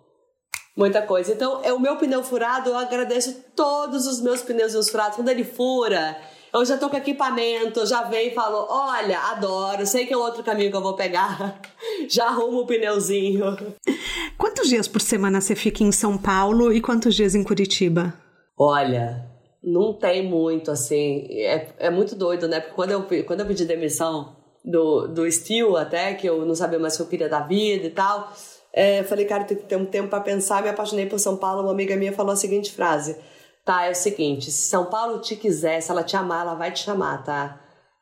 [0.76, 1.34] muita coisa.
[1.34, 5.16] Então, é o meu pneu furado, eu agradeço todos os meus pneus furados.
[5.16, 6.20] Quando ele fura,
[6.54, 10.44] eu já tô com equipamento, já venho e falo: olha, adoro, sei que é outro
[10.44, 11.60] caminho que eu vou pegar.
[12.10, 13.58] Já arrumo o pneuzinho.
[14.38, 18.14] Quantos dias por semana você fica em São Paulo e quantos dias em Curitiba?
[18.58, 19.30] Olha,
[19.64, 21.28] não tem muito, assim.
[21.30, 22.60] É, é muito doido, né?
[22.60, 24.36] Porque quando eu, quando eu pedi demissão,
[24.68, 27.88] do, do Steel até, que eu não sabia mais o que eu queria da vida
[27.88, 28.32] e tal.
[28.74, 30.62] É, falei, cara, tem que ter um tempo para pensar.
[30.62, 31.62] Me apaixonei por São Paulo.
[31.64, 33.18] Uma amiga minha falou a seguinte frase:
[33.66, 36.72] Tá, é o seguinte, se São Paulo te quiser, se ela te amar, ela vai
[36.72, 37.62] te chamar, tá?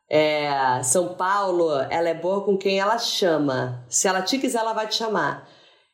[0.10, 3.86] É, São Paulo, ela é boa com quem ela chama.
[3.88, 5.48] Se ela te quiser, ela vai te chamar.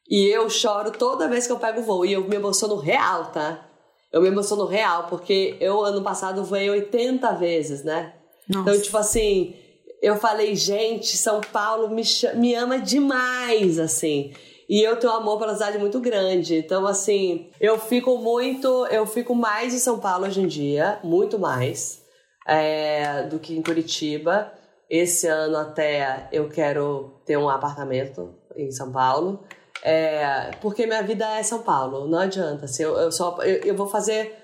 [0.09, 2.05] E eu choro toda vez que eu pego o voo.
[2.05, 3.65] E eu me emociono real, tá?
[4.11, 8.13] Eu me emociono real, porque eu, ano passado, voei 80 vezes, né?
[8.47, 8.69] Nossa.
[8.69, 9.55] Então, tipo assim,
[10.01, 12.03] eu falei, gente, São Paulo me,
[12.35, 14.33] me ama demais, assim.
[14.67, 16.55] E eu tenho um amor pela cidade muito grande.
[16.55, 18.85] Então, assim, eu fico muito.
[18.87, 22.01] Eu fico mais em São Paulo hoje em dia, muito mais,
[22.47, 24.51] é, do que em Curitiba.
[24.89, 29.43] Esse ano até eu quero ter um apartamento em São Paulo.
[29.83, 32.65] É, porque minha vida é São Paulo, não adianta.
[32.65, 34.37] Assim, eu, eu, só, eu, eu vou fazer.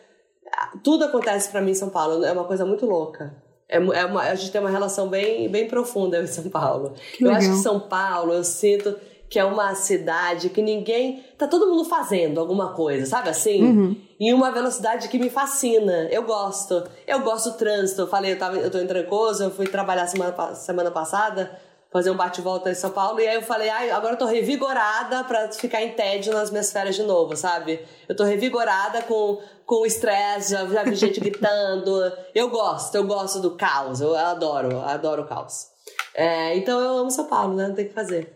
[0.83, 3.35] Tudo acontece para mim em São Paulo, é uma coisa muito louca.
[3.69, 6.93] É, é uma, a gente tem uma relação bem, bem profunda em São Paulo.
[7.15, 7.41] Que eu legal.
[7.41, 8.95] acho que São Paulo, eu sinto
[9.29, 11.23] que é uma cidade que ninguém.
[11.37, 13.61] Tá todo mundo fazendo alguma coisa, sabe assim?
[13.61, 14.01] Uhum.
[14.19, 16.07] Em uma velocidade que me fascina.
[16.09, 16.83] Eu gosto.
[17.05, 18.01] Eu gosto do trânsito.
[18.01, 22.11] Eu falei, eu, tava, eu tô em Trancoso, eu fui trabalhar semana, semana passada fazer
[22.11, 23.19] um bate-volta em São Paulo.
[23.19, 26.95] E aí eu falei, agora eu tô revigorada para ficar em tédio nas minhas férias
[26.95, 27.79] de novo, sabe?
[28.07, 31.91] Eu tô revigorada com com estresse, já, já vi gente gritando.
[32.33, 35.67] Eu gosto, eu gosto do caos, eu adoro, adoro o caos.
[36.15, 37.67] É, então eu amo São Paulo, né?
[37.67, 38.35] Não tem o que fazer.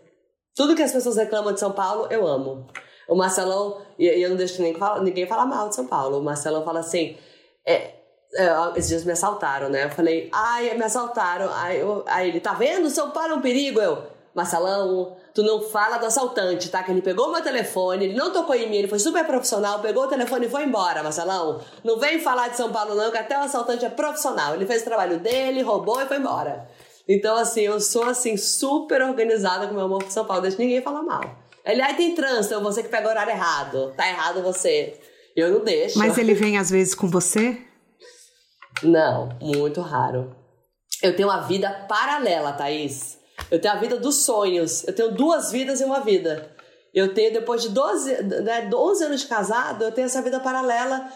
[0.54, 2.68] Tudo que as pessoas reclamam de São Paulo, eu amo.
[3.08, 6.20] O Marcelão, e eu não deixo ninguém falar, ninguém falar mal de São Paulo.
[6.20, 7.18] O Marcelão fala assim:
[7.66, 7.94] é,
[8.76, 9.86] esses dias me assaltaram, né?
[9.86, 11.50] Eu falei, ai, me assaltaram.
[11.54, 12.90] Aí, eu, aí ele, tá vendo?
[12.90, 13.80] São Paulo é um perigo.
[13.80, 14.04] Eu,
[14.34, 16.82] Marcelão, tu não fala do assaltante, tá?
[16.84, 20.04] Que ele pegou meu telefone, ele não tocou em mim, ele foi super profissional, pegou
[20.04, 21.60] o telefone e foi embora, Marcelão.
[21.84, 24.56] Não vem falar de São Paulo, não, que até o assaltante é profissional.
[24.56, 26.68] Ele fez o trabalho dele, roubou e foi embora.
[27.08, 30.82] Então, assim, eu sou, assim, super organizada com meu amor por São Paulo, deixa ninguém
[30.82, 31.24] falar mal.
[31.66, 33.94] Ele, aí tem trânsito, você que pega o horário errado.
[33.98, 34.94] Tá errado você.
[35.36, 36.00] Eu não deixo.
[36.00, 37.58] Mas ele vem às vezes com você?
[38.84, 40.36] Não, muito raro.
[41.02, 43.18] Eu tenho uma vida paralela, Thaís.
[43.50, 44.88] Eu tenho a vida dos sonhos.
[44.88, 46.52] Eu tenho duas vidas e uma vida.
[46.94, 51.10] Eu tenho, depois de 12, né, 12 anos de casado, eu tenho essa vida paralela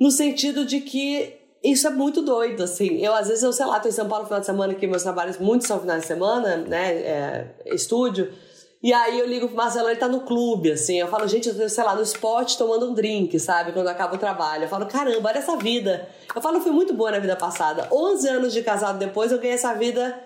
[0.00, 3.04] no sentido de que isso é muito doido, assim.
[3.04, 4.86] Eu, às vezes, eu sei lá, tô em São Paulo no final de semana, que
[4.86, 8.32] meus trabalhos muitos são finais de semana, né, é, estúdio.
[8.80, 10.98] E aí eu ligo pro Marcelo, ele tá no clube, assim.
[11.00, 13.72] Eu falo, gente, eu tô, sei lá, no esporte tomando um drink, sabe?
[13.72, 14.64] Quando acaba o trabalho.
[14.64, 16.08] Eu falo, caramba, olha essa vida.
[16.34, 17.88] Eu falo, fui muito boa na vida passada.
[17.90, 20.18] 11 anos de casado depois, eu ganhei essa vida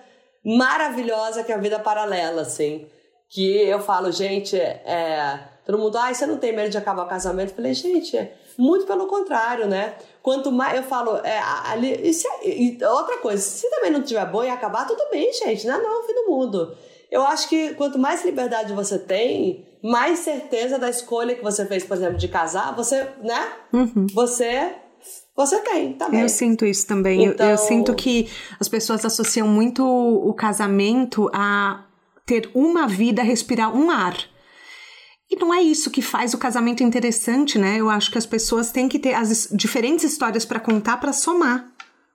[0.45, 2.87] maravilhosa que é a vida paralela, assim.
[3.31, 7.09] que eu falo, gente, é, todo mundo, ai, você não tem medo de acabar o
[7.09, 7.51] casamento?
[7.51, 9.95] Eu falei, gente, muito pelo contrário, né?
[10.23, 11.39] Quanto mais eu falo, é,
[11.71, 15.33] ali, e se, e outra coisa, se também não tiver bom e acabar, tudo bem,
[15.33, 16.77] gente, não é não, fim do mundo.
[17.13, 21.85] Eu acho que quanto mais liberdade você tem, mais certeza da escolha que você fez,
[21.85, 23.53] por exemplo, de casar, você, né?
[23.71, 24.07] Uhum.
[24.15, 24.77] Você
[25.37, 26.23] você tem também.
[26.23, 27.25] Eu sinto isso também.
[27.25, 27.45] Então...
[27.45, 31.85] Eu, eu, então sinto que as pessoas associam muito o casamento a
[32.25, 34.17] ter uma vida, respirar um ar.
[35.31, 37.77] E não é isso que faz o casamento interessante, né?
[37.79, 41.73] Eu acho que as pessoas têm que ter as diferentes histórias para contar para somar,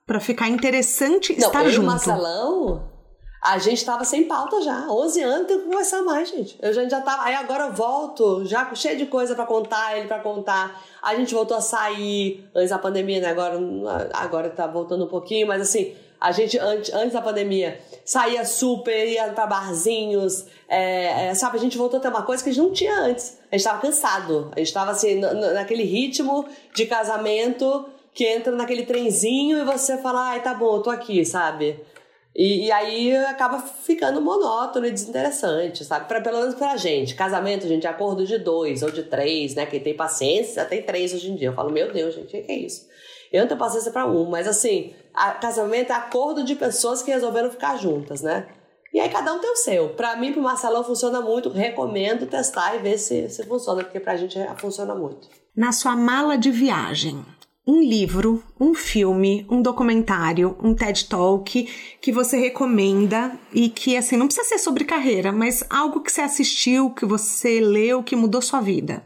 [0.08, 1.86] para ficar interessante não, estar junto.
[1.86, 2.97] Não, Marcelão,
[3.42, 4.88] a gente tava sem pauta já.
[4.90, 6.58] 11 anos tem que conversar mais, gente.
[6.62, 7.24] Eu já, já tava.
[7.24, 10.84] Aí agora eu volto, já cheio de coisa para contar, ele para contar.
[11.02, 13.30] A gente voltou a sair antes da pandemia, né?
[13.30, 13.60] Agora,
[14.14, 19.08] agora tá voltando um pouquinho, mas assim, a gente, antes, antes da pandemia, saía super,
[19.08, 21.58] ia pra barzinhos, é, é, sabe?
[21.58, 23.38] A gente voltou a ter uma coisa que a gente não tinha antes.
[23.52, 24.52] A gente tava cansado.
[24.56, 25.16] A gente tava assim,
[25.54, 30.82] naquele ritmo de casamento que entra naquele trenzinho e você fala, ai, tá bom, eu
[30.82, 31.80] tô aqui, sabe?
[32.38, 36.08] E, e, aí acaba ficando monótono e desinteressante, sabe?
[36.08, 37.16] Pra, pelo menos pra gente.
[37.16, 39.66] Casamento, gente, é acordo de dois ou de três, né?
[39.66, 41.48] Quem tem paciência tem três hoje em dia.
[41.48, 42.88] Eu falo, meu Deus, gente, o que é isso?
[43.34, 44.94] Eu não tenho paciência para um, mas assim,
[45.42, 48.48] casamento é acordo de pessoas que resolveram ficar juntas, né?
[48.94, 49.90] E aí cada um tem o seu.
[49.90, 54.16] Para mim, pro Marcelão funciona muito, recomendo testar e ver se, se funciona, porque pra
[54.16, 55.28] gente funciona muito.
[55.56, 57.26] Na sua mala de viagem,
[57.68, 61.68] um livro, um filme, um documentário, um TED Talk
[62.02, 66.22] que você recomenda e que assim não precisa ser sobre carreira, mas algo que você
[66.22, 69.04] assistiu, que você leu, que mudou sua vida.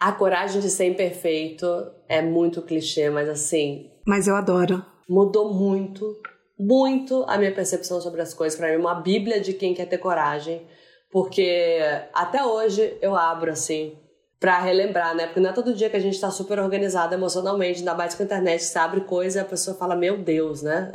[0.00, 1.64] A coragem de ser imperfeito
[2.08, 3.88] é muito clichê, mas assim.
[4.04, 4.84] Mas eu adoro.
[5.08, 6.16] Mudou muito,
[6.58, 8.58] muito a minha percepção sobre as coisas.
[8.58, 10.66] Para mim, uma bíblia de quem quer ter coragem.
[11.08, 11.78] Porque
[12.12, 13.96] até hoje eu abro assim
[14.42, 15.26] para relembrar, né?
[15.26, 18.24] Porque não é todo dia que a gente tá super organizado emocionalmente, ainda mais com
[18.24, 20.90] a internet, você abre coisa e a pessoa fala, meu Deus, né?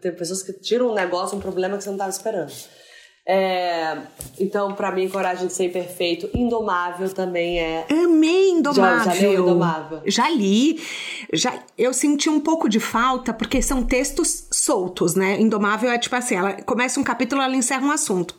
[0.00, 2.52] Tem pessoas que tiram um negócio, um problema que você não estava esperando.
[3.26, 3.98] É,
[4.40, 7.86] então, para mim, Coragem de Ser Imperfeito, Indomável também é.
[7.88, 9.04] Amei Indomável.
[9.04, 10.02] Já, já leu Indomável?
[10.06, 10.82] Já li.
[11.32, 15.40] Já, eu senti um pouco de falta, porque são textos soltos, né?
[15.40, 18.34] Indomável é tipo assim, ela começa um capítulo, ela encerra um assunto.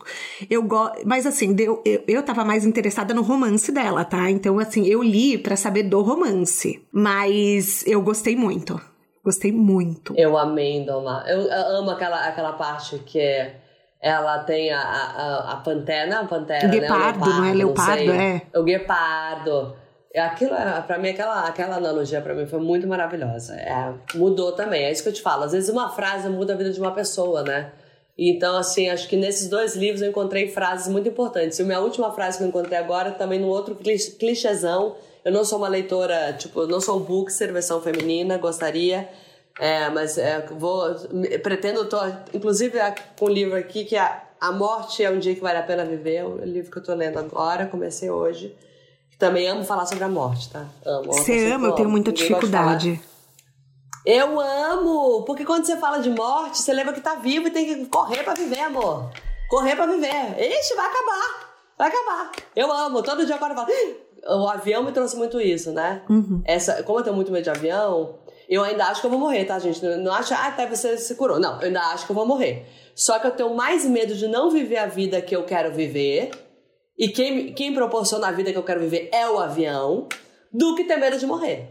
[0.49, 0.99] Eu gosto.
[1.05, 4.29] Mas assim, eu, eu, eu tava mais interessada no romance dela, tá?
[4.29, 6.85] Então, assim, eu li para saber do romance.
[6.91, 8.81] Mas eu gostei muito.
[9.23, 10.15] Gostei muito.
[10.17, 11.29] Eu amei Indomável.
[11.29, 13.60] Eu amo aquela, aquela parte que é
[14.01, 17.29] ela tem a, a, a pantera, a pantera, guepardo, né?
[17.29, 18.41] O leopardo, não é leopardo, não é?
[18.55, 19.75] O guepardo.
[20.15, 20.51] Aquilo,
[20.87, 23.55] para mim, aquela, aquela analogia para mim foi muito maravilhosa.
[23.55, 25.43] É, mudou também, é isso que eu te falo.
[25.43, 27.71] Às vezes uma frase muda a vida de uma pessoa, né?
[28.17, 31.57] Então, assim, acho que nesses dois livros eu encontrei frases muito importantes.
[31.59, 34.95] E a minha última frase que eu encontrei agora, também no outro clichêzão.
[35.23, 39.07] Eu não sou uma leitora, tipo, eu não sou um bookster, versão feminina, gostaria.
[39.59, 40.95] É, mas é, vou.
[41.43, 41.97] Pretendo, tô,
[42.33, 42.79] inclusive
[43.17, 45.85] com o livro aqui, que é A Morte é um Dia que Vale a Pena
[45.85, 48.55] Viver, o livro que eu tô lendo agora, comecei hoje.
[49.19, 50.65] Também amo falar sobre a morte, tá?
[50.83, 51.13] Amo.
[51.13, 51.67] Você ama?
[51.67, 52.99] Eu tenho muita dificuldade.
[54.03, 55.23] Eu amo!
[55.25, 58.23] Porque quando você fala de morte, você lembra que tá vivo e tem que correr
[58.23, 59.11] para viver, amor.
[59.47, 60.39] Correr para viver.
[60.39, 61.51] Ixi, vai acabar.
[61.77, 62.31] Vai acabar.
[62.55, 63.03] Eu amo.
[63.03, 63.69] Todo dia agora eu falo.
[64.41, 66.01] O avião me trouxe muito isso, né?
[66.09, 66.41] Uhum.
[66.43, 68.15] Essa, como eu tenho muito medo de avião,
[68.51, 69.81] eu ainda acho que eu vou morrer, tá, gente?
[69.81, 71.39] Não, não acho, ah, até você se curou.
[71.39, 72.65] Não, eu ainda acho que eu vou morrer.
[72.93, 76.31] Só que eu tenho mais medo de não viver a vida que eu quero viver.
[76.99, 80.09] E quem, quem proporciona a vida que eu quero viver é o avião,
[80.51, 81.69] do que ter medo de morrer.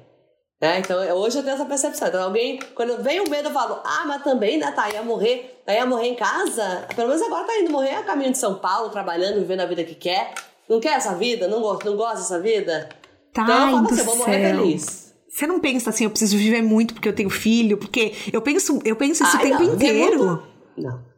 [0.59, 0.79] Né?
[0.79, 2.09] Então, hoje eu tenho essa percepção.
[2.09, 5.63] Então, alguém, quando vem o medo, eu falo, ah, mas também, né, tá, ia morrer,
[5.69, 6.87] ia morrer em casa.
[6.97, 9.85] Pelo menos agora tá indo morrer a caminho de São Paulo, trabalhando, vivendo a vida
[9.85, 10.33] que quer.
[10.67, 11.47] Não quer essa vida?
[11.47, 12.89] Não gosta, não gosta dessa vida?
[13.35, 15.10] Tá, então eu falo assim, eu vou morrer feliz.
[15.31, 18.81] Você não pensa assim, eu preciso viver muito porque eu tenho filho, porque eu penso,
[18.85, 20.43] eu penso isso Ai, o tempo não, inteiro.
[20.77, 21.11] Não.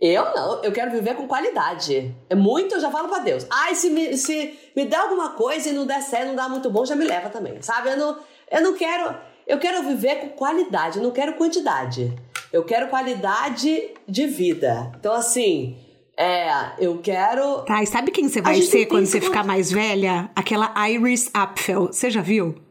[0.00, 2.14] Eu não, eu quero viver com qualidade.
[2.28, 3.46] É muito, eu já falo para Deus.
[3.50, 6.68] Ai, se me, se me der alguma coisa e não der certo, não dá muito
[6.68, 7.62] bom, já me leva também.
[7.62, 7.90] Sabe?
[7.90, 8.18] Eu não,
[8.50, 9.14] eu não quero.
[9.46, 12.12] Eu quero viver com qualidade, eu não quero quantidade.
[12.52, 14.92] Eu quero qualidade de vida.
[14.98, 15.76] Então, assim,
[16.16, 17.62] é, eu quero.
[17.62, 20.30] Tá, e sabe quem você vai ser quando você ficar mais velha?
[20.34, 21.86] Aquela Iris Apfel.
[21.86, 22.63] Você já viu?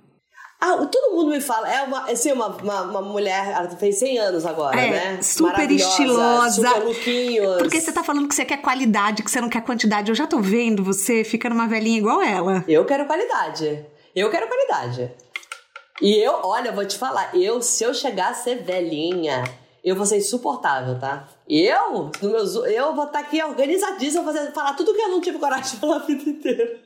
[0.65, 4.17] Ah, todo mundo me fala, é uma, assim, uma, uma, uma mulher, ela fez 100
[4.17, 5.21] anos agora, é, né?
[5.21, 6.69] Super estilosa.
[6.69, 7.57] Super lookinhos.
[7.57, 10.09] Porque você tá falando que você quer qualidade, que você não quer quantidade.
[10.09, 12.63] Eu já tô vendo você ficando uma velhinha igual ela.
[12.65, 13.85] Eu quero qualidade.
[14.15, 15.11] Eu quero qualidade.
[16.01, 19.43] E eu, olha, vou te falar, eu, se eu chegar a ser velhinha,
[19.83, 21.27] eu vou ser insuportável, tá?
[21.47, 25.19] Eu, no meus, eu vou estar tá aqui organizadíssima, fazer, falar tudo que eu não
[25.19, 26.79] tive coragem de falar a vida inteira.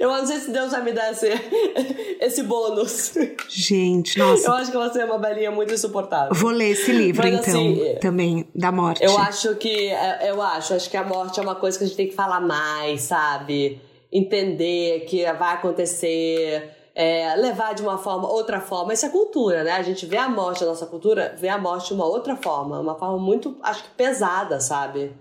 [0.00, 1.28] Eu não sei se Deus vai me dar esse,
[2.20, 3.12] esse bônus.
[3.48, 4.46] Gente, nossa.
[4.46, 6.34] Eu acho que você é uma velhinha muito insuportável.
[6.34, 9.04] Vou ler esse livro, Mas, então, assim, também, da morte.
[9.04, 9.88] Eu acho que.
[9.88, 12.14] É, eu acho, acho que a morte é uma coisa que a gente tem que
[12.14, 13.80] falar mais, sabe?
[14.10, 18.92] Entender que vai acontecer é, levar de uma forma, outra forma.
[18.92, 19.72] Isso é cultura, né?
[19.72, 22.80] A gente vê a morte, a nossa cultura vê a morte de uma outra forma,
[22.80, 25.12] uma forma muito, acho que pesada, sabe?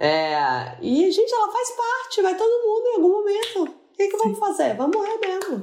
[0.00, 3.64] É, e, gente, ela faz parte, vai todo mundo em algum momento.
[3.64, 4.74] O que, que vamos fazer?
[4.74, 5.62] Vamos morrer mesmo.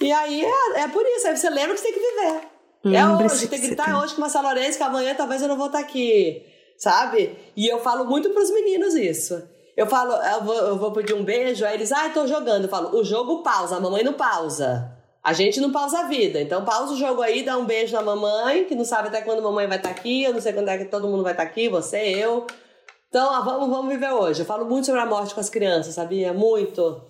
[0.00, 2.96] E aí é, é por isso, aí você lembra que você tem que viver.
[2.96, 3.94] é hoje, tem que gritar tem...
[3.94, 6.42] hoje com uma Lourenço, que amanhã talvez eu não vou estar aqui,
[6.78, 7.36] sabe?
[7.54, 9.46] E eu falo muito pros meninos isso.
[9.76, 12.64] Eu falo, eu vou, eu vou pedir um beijo, aí eles, ah, tô jogando.
[12.64, 14.90] Eu falo, o jogo pausa, a mamãe não pausa.
[15.22, 16.40] A gente não pausa a vida.
[16.40, 19.40] Então pausa o jogo aí, dá um beijo na mamãe, que não sabe até quando
[19.40, 21.42] a mamãe vai estar aqui, eu não sei quando é que todo mundo vai estar
[21.42, 22.46] aqui, você, eu.
[23.10, 24.42] Então, ah, vamos, vamos viver hoje.
[24.42, 26.32] Eu falo muito sobre a morte com as crianças, sabia?
[26.32, 27.02] Muito.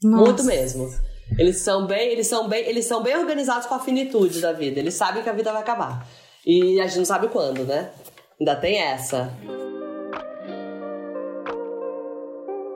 [0.00, 0.24] Nossa.
[0.24, 0.88] Muito mesmo.
[1.36, 4.78] Eles são bem, eles são bem, eles são bem organizados com a finitude da vida.
[4.78, 6.06] Eles sabem que a vida vai acabar.
[6.46, 7.90] E a gente não sabe quando, né?
[8.38, 9.28] Ainda tem essa.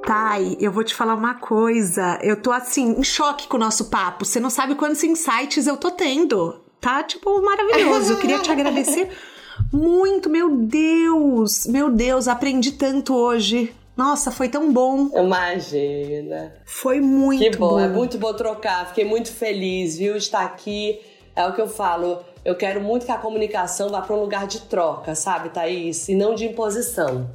[0.05, 2.19] Thay, eu vou te falar uma coisa.
[2.23, 4.25] Eu tô assim, em choque com o nosso papo.
[4.25, 6.61] Você não sabe quantos insights eu tô tendo.
[6.81, 8.15] Tá, tipo, maravilhoso.
[8.15, 9.09] Eu queria te agradecer
[9.73, 10.29] muito.
[10.29, 13.75] Meu Deus, meu Deus, aprendi tanto hoje.
[13.97, 15.11] Nossa, foi tão bom.
[15.19, 16.55] Imagina.
[16.65, 17.71] Foi muito que bom.
[17.71, 17.81] bom.
[17.81, 18.87] É muito bom trocar.
[18.89, 21.01] Fiquei muito feliz, viu, estar aqui.
[21.35, 22.21] É o que eu falo.
[22.45, 26.09] Eu quero muito que a comunicação vá para um lugar de troca, sabe, Thaís?
[26.09, 27.29] E não de imposição.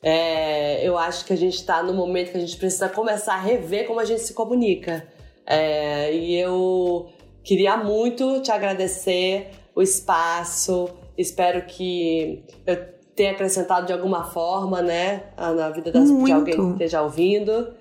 [0.00, 3.40] É, eu acho que a gente está no momento que a gente precisa começar a
[3.40, 5.08] rever como a gente se comunica.
[5.46, 7.08] É, e eu
[7.42, 10.88] queria muito te agradecer o espaço.
[11.16, 12.76] Espero que eu
[13.14, 17.72] tenha acrescentado de alguma forma, né, na vida das, de alguém que esteja ouvindo.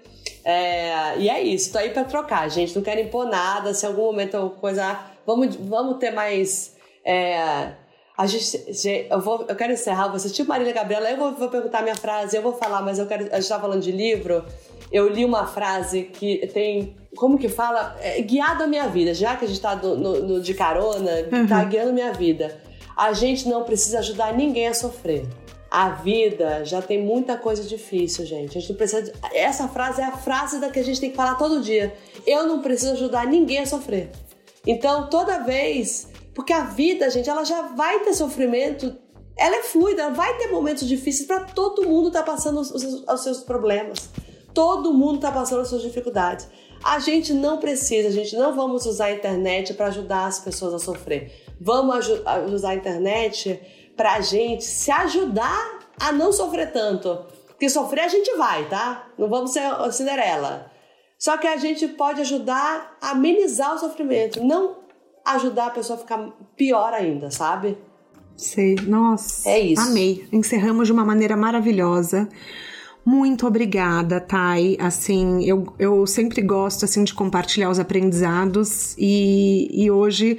[0.45, 2.75] É, e é isso, tô aí para trocar, gente.
[2.75, 3.73] Não quero impor nada.
[3.73, 4.99] Se em algum momento coisa.
[5.25, 6.75] Vamos, vamos ter mais.
[7.05, 7.71] É,
[8.17, 8.63] a gente,
[9.09, 12.38] eu, vou, eu quero encerrar, você tipo Marília Gabriela, eu vou, vou perguntar minha frase,
[12.38, 13.27] eu vou falar, mas eu quero.
[13.31, 14.43] A gente tá falando de livro.
[14.91, 16.95] Eu li uma frase que tem.
[17.15, 17.95] Como que fala?
[18.01, 21.11] É, guiado a minha vida, já que a gente tá no, no, no de carona,
[21.31, 21.47] uhum.
[21.47, 22.61] tá guiando a minha vida.
[22.96, 25.26] A gente não precisa ajudar ninguém a sofrer.
[25.70, 28.58] A vida já tem muita coisa difícil, gente.
[28.58, 29.12] A gente precisa.
[29.34, 31.96] Essa frase é a frase da que a gente tem que falar todo dia.
[32.28, 34.12] Eu não preciso ajudar ninguém a sofrer.
[34.66, 38.96] Então, toda vez porque a vida, gente, ela já vai ter sofrimento,
[39.38, 43.24] ela é fluida, vai ter momentos difíceis para todo mundo tá passando os, os, os,
[43.24, 44.10] seus problemas.
[44.54, 46.48] Todo mundo tá passando as suas dificuldades.
[46.84, 50.74] A gente não precisa, a gente não vamos usar a internet para ajudar as pessoas
[50.74, 51.43] a sofrer.
[51.60, 52.08] Vamos
[52.51, 53.60] usar a internet
[53.95, 57.26] para a gente se ajudar a não sofrer tanto.
[57.47, 59.08] Porque sofrer a gente vai, tá?
[59.18, 60.72] Não vamos ser Cinderela.
[61.18, 64.78] Só que a gente pode ajudar a amenizar o sofrimento, não
[65.26, 66.18] ajudar a pessoa a ficar
[66.58, 67.78] pior ainda, sabe?
[68.36, 69.49] Sei, nossa.
[69.49, 69.82] É isso.
[69.82, 70.28] Amei.
[70.32, 72.28] Encerramos de uma maneira maravilhosa.
[73.06, 74.78] Muito obrigada, Thay.
[74.80, 80.38] Assim, eu, eu sempre gosto assim de compartilhar os aprendizados e, e hoje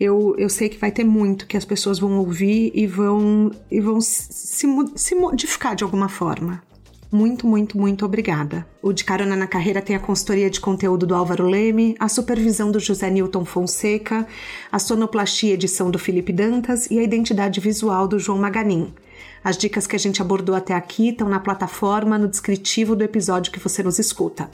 [0.00, 3.80] eu, eu sei que vai ter muito que as pessoas vão ouvir e vão, e
[3.80, 6.62] vão se, se modificar de alguma forma.
[7.10, 8.66] Muito, muito, muito obrigada.
[8.82, 12.70] O De Carona na Carreira tem a consultoria de conteúdo do Álvaro Leme, a supervisão
[12.70, 14.26] do José Newton Fonseca,
[14.70, 18.92] a sonoplastia edição do Felipe Dantas e a identidade visual do João Maganin.
[19.42, 23.52] As dicas que a gente abordou até aqui estão na plataforma, no descritivo do episódio
[23.52, 24.50] que você nos escuta.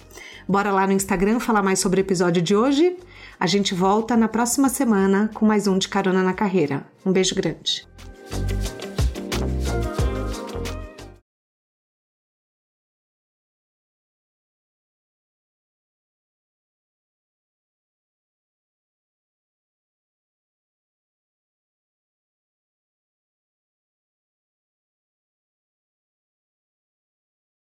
[0.46, 2.96] Bora lá no Instagram falar mais sobre o episódio de hoje?
[3.38, 6.86] A gente volta na próxima semana com mais um De Carona na Carreira.
[7.04, 7.86] Um beijo grande.